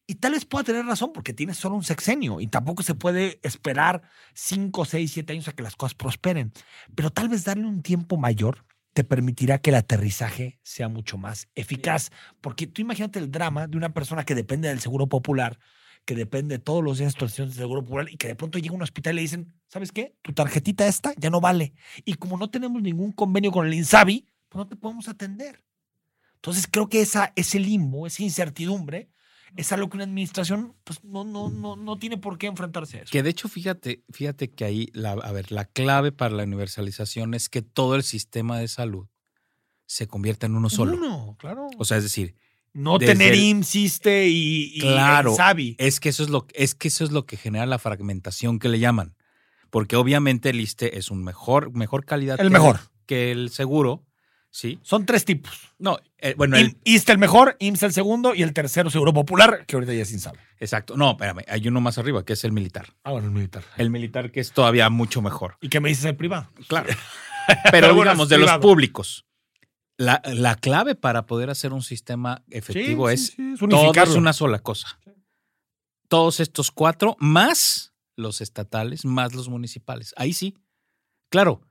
Y 0.05 0.16
tal 0.16 0.33
vez 0.33 0.45
pueda 0.45 0.64
tener 0.64 0.85
razón 0.85 1.12
porque 1.12 1.33
tiene 1.33 1.55
solo 1.55 1.77
un 1.77 1.85
sexenio 1.85 2.40
y 2.40 2.49
tampoco 2.49 2.83
se 2.83 2.97
puede 2.97 3.38
esperar 3.45 4.03
5, 4.35 4.85
6, 4.85 5.12
7 5.12 5.33
años 5.33 5.47
a 5.47 5.53
que 5.53 5.62
las 5.62 5.77
cosas 5.77 5.95
prosperen. 5.95 6.53
Pero 6.97 7.11
tal 7.11 7.29
vez 7.29 7.45
darle 7.45 7.66
un 7.66 7.83
tiempo 7.83 8.16
mayor 8.16 8.66
te 8.95 9.05
permitirá 9.05 9.59
que 9.59 9.71
el 9.71 9.77
aterrizaje 9.77 10.59
sea 10.64 10.88
mucho 10.88 11.18
más 11.18 11.49
eficaz. 11.55 12.11
Porque 12.40 12.66
tú 12.66 12.83
imagínate 12.83 13.21
el 13.21 13.31
drama 13.31 13.68
de 13.68 13.77
una 13.77 13.95
persona 13.95 14.25
que 14.25 14.35
depende 14.35 14.68
del 14.68 14.81
seguro 14.81 15.07
popular, 15.07 15.61
que 16.05 16.15
depende 16.15 16.59
todos 16.59 16.83
los 16.83 16.99
días 16.99 17.09
de 17.09 17.12
situaciones 17.12 17.55
del 17.55 17.65
seguro 17.65 17.83
popular 17.83 18.09
y 18.11 18.17
que 18.17 18.29
de 18.29 18.35
pronto 18.35 18.59
llega 18.59 18.73
a 18.73 18.77
un 18.77 18.83
hospital 18.83 19.15
y 19.15 19.17
le 19.17 19.23
dicen, 19.23 19.53
¿sabes 19.69 19.93
qué? 19.93 20.17
Tu 20.23 20.33
tarjetita 20.33 20.87
esta 20.87 21.15
ya 21.17 21.31
no 21.31 21.41
vale. 21.41 21.75
Y 22.05 22.15
como 22.15 22.37
no 22.37 22.51
tenemos 22.51 22.83
ningún 22.83 23.12
convenio 23.12 23.53
con 23.53 23.67
el 23.67 23.75
INSABI, 23.75 24.27
pues 24.49 24.59
no 24.59 24.69
te 24.69 24.77
podemos 24.77 25.09
atender. 25.09 25.65
Entonces 26.35 26.67
creo 26.71 26.88
que 26.88 27.01
esa, 27.01 27.33
ese 27.37 27.61
limbo, 27.61 28.07
esa 28.07 28.23
incertidumbre, 28.23 29.11
es 29.57 29.71
algo 29.73 29.88
que 29.88 29.97
una 29.97 30.05
administración 30.05 30.75
pues, 30.85 31.05
no, 31.05 31.25
no, 31.25 31.51
no, 31.51 31.77
no 31.77 31.99
tiene 31.99 32.17
por 32.19 32.38
qué 32.38 32.47
enfrentarse 32.47 32.99
a 32.99 33.03
eso. 33.03 33.11
Que 33.12 33.23
de 33.23 33.31
hecho, 33.31 33.49
fíjate, 33.49 34.03
fíjate 34.11 34.51
que 34.51 34.65
ahí, 34.65 34.88
la, 34.95 35.12
a 35.12 35.33
ver, 35.33 35.53
la 35.53 35.67
clave 35.67 36.11
para 36.11 36.35
la 36.35 36.45
universalización 36.45 37.35
es 37.35 37.49
que 37.49 37.62
todo 37.62 37.95
el 37.95 38.03
sistema 38.03 38.59
de 38.59 38.69
salud 38.69 39.07
se 39.87 40.07
convierta 40.07 40.47
en 40.47 40.57
uno 40.57 40.71
solo. 40.71 40.97
Uno, 40.97 41.37
claro. 41.38 41.69
O 41.77 41.85
sea, 41.85 41.99
es 41.99 42.03
decir, 42.03 42.35
no 42.75 42.99
desde 42.99 43.13
tener 43.15 43.33
el- 43.35 43.41
IMSS, 43.41 43.75
ISSSTE 43.77 44.29
y, 44.29 44.73
y 44.75 44.81
Claro. 44.81 45.31
INSABI. 45.31 45.77
es 45.79 46.01
que 46.01 46.09
eso 46.09 46.23
es 46.23 46.31
lo 46.31 46.47
es 46.55 46.75
que 46.75 46.89
eso 46.89 47.05
es 47.05 47.11
lo 47.13 47.27
que 47.27 47.37
genera 47.37 47.67
la 47.67 47.79
fragmentación 47.79 48.59
que 48.59 48.69
le 48.69 48.79
llaman. 48.79 49.15
Porque 49.71 49.97
obviamente 49.97 50.51
el 50.51 50.61
ISTE 50.61 50.99
es 50.99 51.11
un 51.11 51.25
mejor, 51.25 51.73
mejor 51.73 52.05
calidad 52.05 52.39
El 52.41 52.49
que 52.49 52.53
mejor. 52.53 52.81
que 53.07 53.33
el 53.33 53.49
seguro, 53.51 54.05
¿sí? 54.51 54.79
Son 54.83 55.07
tres 55.07 55.25
tipos. 55.25 55.73
No, 55.79 55.99
eh, 56.19 56.35
bueno, 56.37 56.57
el, 56.59 56.77
ISSSTE 56.85 57.13
el 57.13 57.19
mejor, 57.19 57.57
IMSS 57.59 57.83
el 57.85 57.93
segundo 57.95 58.35
y 58.35 58.43
el 58.43 58.53
tercero 58.53 58.91
Seguro 58.91 59.15
Popular, 59.15 59.65
que 59.67 59.77
ahorita 59.77 59.95
ya 59.95 60.03
es 60.03 60.13
INSABI. 60.13 60.39
exacto. 60.61 60.95
No, 60.97 61.13
espérame, 61.13 61.45
hay 61.49 61.67
uno 61.69 61.81
más 61.81 61.97
arriba 61.97 62.23
que 62.25 62.35
es 62.35 62.45
el 62.45 62.53
militar. 62.53 62.89
Ah, 63.03 63.13
bueno, 63.13 63.29
el 63.29 63.33
militar. 63.33 63.65
El 63.79 63.89
militar 63.91 64.31
que 64.31 64.41
es 64.41 64.53
todavía 64.53 64.91
mucho 64.91 65.23
mejor. 65.23 65.57
¿Y 65.63 65.69
qué 65.71 65.81
me 65.81 65.89
dices 65.89 66.05
el 66.05 66.17
privado? 66.17 66.49
Claro. 66.69 66.91
Pero 67.71 67.95
digamos, 67.95 68.29
de 68.29 68.39
los 68.39 68.51
públicos. 68.59 69.25
La, 70.03 70.21
la 70.25 70.57
clave 70.57 70.97
para 70.97 71.27
poder 71.27 71.49
hacer 71.49 71.73
un 71.73 71.83
sistema 71.83 72.43
efectivo 72.51 73.09
Sí, 73.09 73.15
es 73.15 73.27
sí, 73.27 73.35
sí, 73.37 73.53
es 73.53 73.61
todo 73.61 73.93
es 73.93 74.17
una 74.17 74.33
sola 74.33 74.59
cosa. 74.59 74.99
Todos 76.09 76.41
estos 76.41 76.73
cuatro, 76.73 77.17
más 77.21 77.93
los 78.17 78.41
estatales, 78.41 79.05
más 79.05 79.33
los 79.33 79.49
municipales. 79.49 80.12
Ahí 80.17 80.33
sí. 80.33 80.57
Claro, 81.29 81.62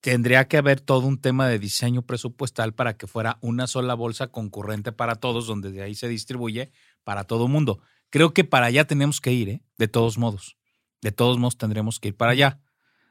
tendría 0.00 0.48
que 0.48 0.56
haber 0.56 0.80
todo 0.80 1.06
un 1.06 1.20
tema 1.20 1.46
de 1.46 1.60
diseño 1.60 2.02
presupuestal 2.02 2.74
para 2.74 2.96
que 2.96 3.06
fuera 3.06 3.38
una 3.40 3.68
sola 3.68 3.94
bolsa 3.94 4.26
concurrente 4.26 4.90
para 4.90 5.14
todos, 5.14 5.46
donde 5.46 5.70
de 5.70 5.82
ahí 5.82 5.94
se 5.94 6.08
distribuye 6.08 6.72
para 7.04 7.24
todo 7.24 7.46
mundo. 7.46 7.80
Creo 8.10 8.34
que 8.34 8.42
para 8.42 8.66
allá 8.66 8.86
tenemos 8.86 9.20
que 9.20 9.32
ir, 9.32 9.48
¿eh? 9.48 9.62
De 9.78 9.86
todos 9.86 10.18
modos. 10.18 10.56
De 11.00 11.12
todos 11.12 11.38
modos 11.38 11.56
tendremos 11.56 12.00
que 12.00 12.08
ir 12.08 12.16
para 12.16 12.32
allá. 12.32 12.60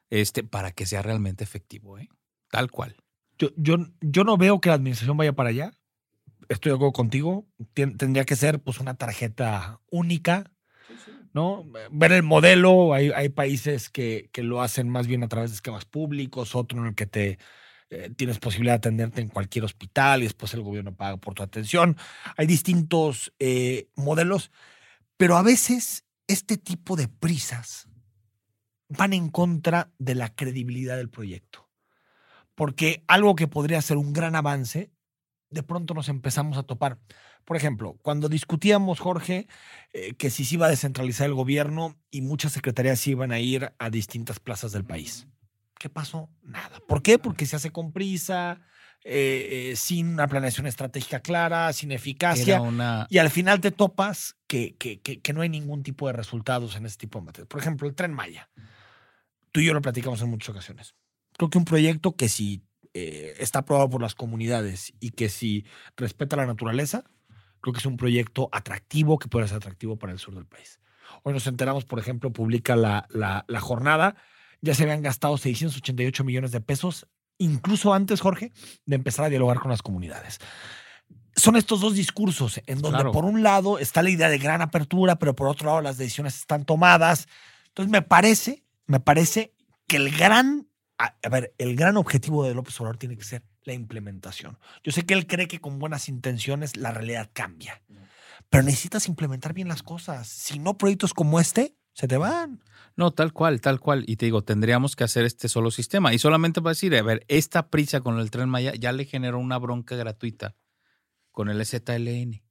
Este, 0.09 0.43
para 0.43 0.73
que 0.73 0.85
sea 0.85 1.01
realmente 1.01 1.45
efectivo, 1.45 1.97
¿eh? 1.97 2.09
Tal 2.49 2.69
cual. 2.69 2.97
Yo, 3.41 3.49
yo, 3.57 3.77
yo 4.01 4.23
no 4.23 4.37
veo 4.37 4.61
que 4.61 4.69
la 4.69 4.75
administración 4.75 5.17
vaya 5.17 5.33
para 5.33 5.49
allá. 5.49 5.73
Estoy 6.47 6.69
de 6.69 6.75
acuerdo 6.75 6.93
contigo. 6.93 7.47
Tien- 7.73 7.97
tendría 7.97 8.23
que 8.23 8.35
ser 8.35 8.61
pues 8.61 8.79
una 8.79 8.93
tarjeta 8.93 9.81
única, 9.89 10.51
¿no? 11.33 11.65
Ver 11.89 12.11
el 12.11 12.21
modelo. 12.21 12.93
Hay, 12.93 13.09
hay 13.09 13.29
países 13.29 13.89
que, 13.89 14.29
que 14.31 14.43
lo 14.43 14.61
hacen 14.61 14.89
más 14.89 15.07
bien 15.07 15.23
a 15.23 15.27
través 15.27 15.49
de 15.49 15.55
esquemas 15.55 15.85
públicos, 15.85 16.53
otro 16.55 16.79
en 16.81 16.85
el 16.89 16.93
que 16.93 17.07
te 17.07 17.39
eh, 17.89 18.11
tienes 18.15 18.37
posibilidad 18.37 18.73
de 18.73 18.77
atenderte 18.89 19.21
en 19.21 19.29
cualquier 19.29 19.65
hospital 19.65 20.21
y 20.21 20.25
después 20.25 20.53
el 20.53 20.61
gobierno 20.61 20.93
paga 20.95 21.17
por 21.17 21.33
tu 21.33 21.41
atención. 21.41 21.97
Hay 22.37 22.45
distintos 22.45 23.33
eh, 23.39 23.89
modelos, 23.95 24.51
pero 25.17 25.35
a 25.35 25.41
veces 25.41 26.05
este 26.27 26.57
tipo 26.57 26.95
de 26.95 27.07
prisas 27.07 27.89
van 28.87 29.13
en 29.13 29.29
contra 29.29 29.91
de 29.97 30.13
la 30.13 30.35
credibilidad 30.35 30.95
del 30.95 31.09
proyecto 31.09 31.70
porque 32.61 33.03
algo 33.07 33.35
que 33.35 33.47
podría 33.47 33.81
ser 33.81 33.97
un 33.97 34.13
gran 34.13 34.35
avance, 34.35 34.91
de 35.49 35.63
pronto 35.63 35.95
nos 35.95 36.09
empezamos 36.09 36.59
a 36.59 36.63
topar. 36.63 36.99
Por 37.43 37.57
ejemplo, 37.57 37.97
cuando 38.03 38.29
discutíamos, 38.29 38.99
Jorge, 38.99 39.47
eh, 39.93 40.13
que 40.13 40.29
si 40.29 40.45
se 40.45 40.53
iba 40.53 40.67
a 40.67 40.69
descentralizar 40.69 41.25
el 41.25 41.33
gobierno 41.33 41.97
y 42.11 42.21
muchas 42.21 42.51
secretarías 42.53 43.07
iban 43.07 43.31
a 43.31 43.39
ir 43.39 43.73
a 43.79 43.89
distintas 43.89 44.39
plazas 44.39 44.73
del 44.73 44.85
país. 44.85 45.25
¿Qué 45.79 45.89
pasó? 45.89 46.29
Nada. 46.43 46.79
¿Por 46.87 47.01
qué? 47.01 47.17
Porque 47.17 47.47
se 47.47 47.55
hace 47.55 47.71
con 47.71 47.93
prisa, 47.93 48.61
eh, 49.03 49.71
eh, 49.71 49.75
sin 49.75 50.09
una 50.09 50.27
planeación 50.27 50.67
estratégica 50.67 51.19
clara, 51.21 51.73
sin 51.73 51.91
eficacia. 51.91 52.61
Una. 52.61 53.07
Y 53.09 53.17
al 53.17 53.31
final 53.31 53.59
te 53.59 53.71
topas 53.71 54.35
que, 54.45 54.75
que- 54.75 55.01
que- 55.01 55.19
que 55.19 55.33
no 55.33 55.41
hay 55.41 55.49
ningún 55.49 55.81
tipo 55.81 56.05
de 56.05 56.13
resultados 56.13 56.75
en 56.75 56.85
este 56.85 56.99
tipo 57.07 57.17
de 57.17 57.25
materias. 57.25 57.47
Por 57.47 57.59
ejemplo, 57.59 57.87
el 57.87 57.95
tren 57.95 58.13
Maya. 58.13 58.51
Tú 59.51 59.61
y 59.61 59.65
yo 59.65 59.73
lo 59.73 59.81
platicamos 59.81 60.21
en 60.21 60.29
muchas 60.29 60.49
ocasiones. 60.49 60.93
Creo 61.41 61.49
que 61.49 61.57
un 61.57 61.65
proyecto 61.65 62.15
que 62.15 62.29
si 62.29 62.61
eh, 62.93 63.33
está 63.39 63.59
aprobado 63.59 63.89
por 63.89 63.99
las 63.99 64.13
comunidades 64.13 64.93
y 64.99 65.09
que 65.09 65.27
si 65.27 65.65
respeta 65.97 66.35
la 66.35 66.45
naturaleza, 66.45 67.03
creo 67.61 67.73
que 67.73 67.79
es 67.79 67.85
un 67.87 67.97
proyecto 67.97 68.47
atractivo 68.51 69.17
que 69.17 69.27
puede 69.27 69.47
ser 69.47 69.57
atractivo 69.57 69.97
para 69.97 70.13
el 70.13 70.19
sur 70.19 70.35
del 70.35 70.45
país. 70.45 70.79
Hoy 71.23 71.33
nos 71.33 71.47
enteramos, 71.47 71.83
por 71.83 71.97
ejemplo, 71.97 72.31
publica 72.31 72.75
la, 72.75 73.07
la, 73.09 73.43
la 73.47 73.59
jornada, 73.59 74.17
ya 74.61 74.75
se 74.75 74.83
habían 74.83 75.01
gastado 75.01 75.35
688 75.35 76.23
millones 76.23 76.51
de 76.51 76.61
pesos, 76.61 77.07
incluso 77.39 77.95
antes, 77.95 78.21
Jorge, 78.21 78.51
de 78.85 78.95
empezar 78.95 79.25
a 79.25 79.29
dialogar 79.29 79.57
con 79.61 79.71
las 79.71 79.81
comunidades 79.81 80.37
son 81.35 81.55
estos 81.55 81.79
dos 81.81 81.95
discursos 81.95 82.61
en 82.67 82.81
donde 82.81 82.97
Claro. 82.97 83.13
por 83.13 83.25
un 83.25 83.41
lado 83.41 83.79
está 83.79 84.03
la 84.03 84.11
idea 84.11 84.29
de 84.29 84.37
gran 84.37 84.61
apertura, 84.61 85.17
pero 85.17 85.35
por 85.35 85.47
otro 85.47 85.65
lado 85.69 85.81
las 85.81 85.97
decisiones 85.97 86.35
están 86.35 86.65
tomadas. 86.65 87.27
Entonces 87.69 87.91
me 87.91 88.03
parece, 88.03 88.63
me 88.85 88.99
parece 88.99 89.55
que 89.87 89.97
el 89.97 90.15
gran, 90.15 90.67
a, 91.03 91.15
a 91.21 91.29
ver, 91.29 91.53
el 91.57 91.75
gran 91.75 91.97
objetivo 91.97 92.43
de 92.43 92.53
López 92.53 92.79
Obrador 92.79 92.97
tiene 92.97 93.17
que 93.17 93.23
ser 93.23 93.43
la 93.63 93.73
implementación. 93.73 94.57
Yo 94.83 94.91
sé 94.91 95.05
que 95.05 95.13
él 95.13 95.27
cree 95.27 95.47
que 95.47 95.59
con 95.59 95.79
buenas 95.79 96.09
intenciones 96.09 96.77
la 96.77 96.91
realidad 96.91 97.29
cambia, 97.33 97.81
pero 98.49 98.63
necesitas 98.63 99.07
implementar 99.07 99.53
bien 99.53 99.67
las 99.67 99.83
cosas. 99.83 100.27
Si 100.27 100.59
no, 100.59 100.77
proyectos 100.77 101.13
como 101.13 101.39
este 101.39 101.75
se 101.93 102.07
te 102.07 102.17
van. 102.17 102.63
No, 102.95 103.11
tal 103.11 103.33
cual, 103.33 103.61
tal 103.61 103.79
cual. 103.79 104.03
Y 104.07 104.17
te 104.17 104.25
digo, 104.25 104.43
tendríamos 104.43 104.95
que 104.95 105.03
hacer 105.03 105.25
este 105.25 105.47
solo 105.47 105.71
sistema. 105.71 106.13
Y 106.13 106.19
solamente 106.19 106.61
para 106.61 106.71
decir, 106.71 106.95
a 106.95 107.01
ver, 107.01 107.25
esta 107.27 107.69
prisa 107.69 108.01
con 108.01 108.19
el 108.19 108.31
tren 108.31 108.49
Maya 108.49 108.73
ya 108.75 108.91
le 108.91 109.05
generó 109.05 109.39
una 109.39 109.57
bronca 109.57 109.95
gratuita 109.95 110.55
con 111.31 111.49
el 111.49 111.65
ZLN. 111.65 112.43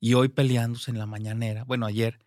Y 0.00 0.14
hoy 0.14 0.28
peleándose 0.28 0.90
en 0.90 0.98
la 0.98 1.06
mañanera, 1.06 1.64
bueno, 1.64 1.86
ayer, 1.86 2.20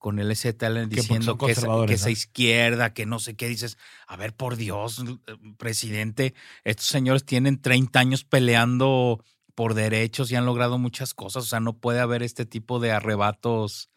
con 0.00 0.18
el 0.18 0.34
ZLN 0.34 0.88
porque 0.88 0.96
diciendo 0.96 1.36
que 1.38 1.52
es, 1.52 1.58
conservadores, 1.58 1.90
que 1.90 1.94
es 1.94 2.02
a 2.02 2.06
¿no? 2.06 2.10
izquierda, 2.12 2.92
que 2.94 3.04
no 3.06 3.18
sé 3.20 3.36
qué. 3.36 3.46
Dices, 3.48 3.76
a 4.08 4.16
ver, 4.16 4.34
por 4.34 4.56
Dios, 4.56 5.04
eh, 5.28 5.36
presidente, 5.58 6.34
estos 6.64 6.86
señores 6.86 7.24
tienen 7.24 7.60
30 7.60 8.00
años 8.00 8.24
peleando 8.24 9.22
por 9.54 9.74
derechos 9.74 10.32
y 10.32 10.36
han 10.36 10.46
logrado 10.46 10.78
muchas 10.78 11.12
cosas. 11.12 11.44
O 11.44 11.46
sea, 11.46 11.60
no 11.60 11.74
puede 11.74 12.00
haber 12.00 12.22
este 12.22 12.46
tipo 12.46 12.80
de 12.80 12.92
arrebatos, 12.92 13.90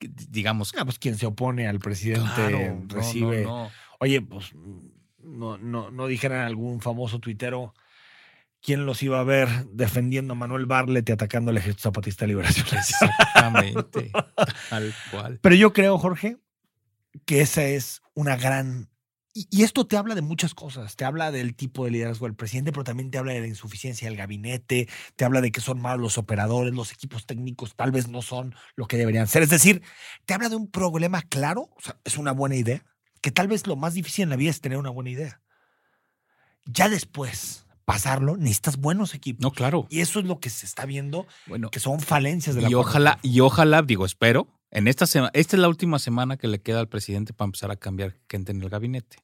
digamos, 0.00 0.72
Ah, 0.76 0.84
pues 0.84 0.98
quien 0.98 1.16
se 1.16 1.26
opone 1.26 1.68
al 1.68 1.78
presidente 1.78 2.28
Claro, 2.34 2.82
recibe. 2.88 3.44
no, 3.44 3.66
no. 3.66 3.70
Oye, 4.00 4.20
pues 4.20 4.52
no, 5.22 5.56
no, 5.56 5.90
no 5.92 6.06
dijeran 6.08 6.40
algún 6.40 6.80
famoso 6.80 7.20
tuitero 7.20 7.74
quién 8.64 8.86
los 8.86 9.02
iba 9.02 9.20
a 9.20 9.24
ver 9.24 9.66
defendiendo 9.66 10.32
a 10.32 10.36
Manuel 10.36 10.64
Barlet 10.64 11.06
y 11.06 11.12
atacando 11.12 11.50
al 11.50 11.58
Ejército 11.58 11.82
Zapatista 11.82 12.24
de 12.24 12.28
Liberación. 12.28 12.66
Exactamente. 12.72 14.10
Tal 14.70 14.94
cual. 15.10 15.38
Pero 15.42 15.54
yo 15.54 15.74
creo, 15.74 15.98
Jorge, 15.98 16.38
que 17.26 17.42
esa 17.42 17.62
es 17.64 18.00
una 18.14 18.36
gran... 18.36 18.88
Y, 19.34 19.48
y 19.50 19.64
esto 19.64 19.86
te 19.86 19.98
habla 19.98 20.14
de 20.14 20.22
muchas 20.22 20.54
cosas. 20.54 20.96
Te 20.96 21.04
habla 21.04 21.30
del 21.30 21.54
tipo 21.54 21.84
de 21.84 21.90
liderazgo 21.90 22.24
del 22.24 22.36
presidente, 22.36 22.72
pero 22.72 22.84
también 22.84 23.10
te 23.10 23.18
habla 23.18 23.34
de 23.34 23.40
la 23.40 23.48
insuficiencia 23.48 24.08
del 24.08 24.16
gabinete, 24.16 24.88
te 25.14 25.24
habla 25.26 25.42
de 25.42 25.52
que 25.52 25.60
son 25.60 25.82
malos 25.82 26.00
los 26.00 26.18
operadores, 26.18 26.72
los 26.72 26.90
equipos 26.90 27.26
técnicos 27.26 27.74
tal 27.76 27.92
vez 27.92 28.08
no 28.08 28.22
son 28.22 28.54
lo 28.76 28.86
que 28.86 28.96
deberían 28.96 29.26
ser. 29.26 29.42
Es 29.42 29.50
decir, 29.50 29.82
te 30.24 30.32
habla 30.32 30.48
de 30.48 30.56
un 30.56 30.70
problema 30.70 31.20
claro, 31.20 31.68
o 31.76 31.80
sea, 31.80 31.98
es 32.04 32.16
una 32.16 32.32
buena 32.32 32.56
idea, 32.56 32.82
que 33.20 33.30
tal 33.30 33.48
vez 33.48 33.66
lo 33.66 33.76
más 33.76 33.92
difícil 33.92 34.22
en 34.22 34.30
la 34.30 34.36
vida 34.36 34.50
es 34.50 34.62
tener 34.62 34.78
una 34.78 34.90
buena 34.90 35.10
idea. 35.10 35.42
Ya 36.64 36.88
después, 36.88 37.64
pasarlo, 37.84 38.36
necesitas 38.36 38.78
buenos 38.78 39.14
equipos. 39.14 39.42
No, 39.42 39.50
claro. 39.50 39.86
Y 39.90 40.00
eso 40.00 40.20
es 40.20 40.26
lo 40.26 40.40
que 40.40 40.50
se 40.50 40.66
está 40.66 40.86
viendo, 40.86 41.26
Bueno, 41.46 41.70
que 41.70 41.80
son 41.80 42.00
falencias 42.00 42.56
de 42.56 42.62
la 42.62 42.70
y 42.70 42.74
ojalá, 42.74 43.18
y 43.22 43.40
ojalá, 43.40 43.82
digo, 43.82 44.06
espero, 44.06 44.48
en 44.70 44.88
esta 44.88 45.06
semana, 45.06 45.30
esta 45.34 45.56
es 45.56 45.60
la 45.60 45.68
última 45.68 45.98
semana 45.98 46.36
que 46.36 46.48
le 46.48 46.60
queda 46.60 46.80
al 46.80 46.88
presidente 46.88 47.32
para 47.32 47.46
empezar 47.46 47.70
a 47.70 47.76
cambiar 47.76 48.16
gente 48.28 48.52
en 48.52 48.62
el 48.62 48.68
gabinete. 48.68 49.18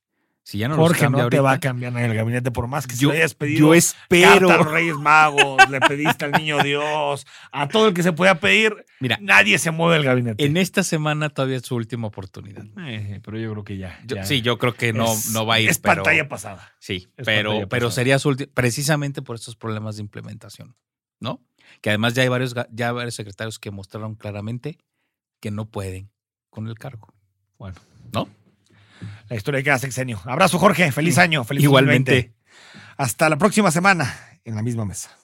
Si 0.50 0.58
ya 0.58 0.66
no 0.66 0.74
los 0.76 0.88
Jorge, 0.88 1.08
no 1.08 1.28
te 1.28 1.38
va 1.38 1.52
a 1.52 1.60
cambiar 1.60 1.92
en 1.96 2.10
el 2.10 2.14
gabinete 2.16 2.50
por 2.50 2.66
más 2.66 2.88
que 2.88 2.96
se 2.96 3.02
yo, 3.02 3.10
lo 3.10 3.14
hayas 3.14 3.34
pedido. 3.34 3.60
yo 3.68 3.74
espero. 3.74 4.50
a 4.50 4.56
los 4.56 4.68
Reyes 4.68 4.96
Magos, 4.96 5.70
le 5.70 5.78
pediste 5.80 6.24
al 6.24 6.32
niño 6.32 6.60
Dios, 6.64 7.24
a 7.52 7.68
todo 7.68 7.86
el 7.86 7.94
que 7.94 8.02
se 8.02 8.12
pueda 8.12 8.34
pedir, 8.40 8.84
Mira, 8.98 9.16
nadie 9.22 9.58
se 9.60 9.70
mueve 9.70 9.94
del 9.94 10.04
gabinete. 10.04 10.44
en 10.44 10.56
esta 10.56 10.82
semana 10.82 11.28
todavía 11.30 11.58
es 11.58 11.62
su 11.62 11.76
última 11.76 12.08
oportunidad. 12.08 12.64
Eh, 12.84 13.20
pero 13.24 13.38
yo 13.38 13.52
creo 13.52 13.62
que 13.62 13.76
ya. 13.76 14.00
Yo- 14.04 14.16
ya. 14.16 14.24
sí, 14.24 14.42
yo 14.42 14.58
creo 14.58 14.74
que 14.74 14.92
no, 14.92 15.12
Es- 15.12 15.30
no 15.30 15.46
va 15.46 15.54
a 15.54 15.60
ir. 15.60 15.70
Es 15.70 15.78
pero, 15.78 16.02
pantalla 16.02 16.28
pasada. 16.28 16.72
Sí, 16.80 17.06
es 17.16 17.24
pero, 17.26 17.68
pero 17.68 17.92
sería 17.92 18.18
su 18.18 18.30
ulti- 18.32 18.50
precisamente 18.52 19.22
por 19.22 19.36
estos 19.36 19.54
problemas 19.54 19.96
de 19.98 20.02
implementación, 20.02 20.74
¿no? 21.20 21.40
Que 21.80 21.90
además 21.90 22.14
ya 22.14 22.22
hay 22.24 22.28
varios, 22.28 22.56
ya 22.72 22.90
varios 22.90 23.14
secretarios 23.14 23.60
que 23.60 23.70
mostraron 23.70 24.16
claramente 24.16 24.78
que 25.38 25.52
no 25.52 25.66
pueden 25.70 26.10
con 26.50 26.66
el 26.66 26.74
cargo. 26.76 27.14
Bueno, 27.56 27.76
¿No? 28.12 28.28
La 29.28 29.36
historia 29.36 29.58
de 29.58 29.64
cada 29.64 29.78
sexenio. 29.78 30.20
Abrazo, 30.24 30.58
Jorge. 30.58 30.90
Feliz 30.92 31.18
año. 31.18 31.44
Feliz 31.44 31.64
Igualmente. 31.64 32.12
2020. 32.12 32.40
Hasta 32.96 33.28
la 33.28 33.36
próxima 33.36 33.70
semana 33.70 34.14
en 34.44 34.54
la 34.54 34.62
misma 34.62 34.84
mesa. 34.84 35.19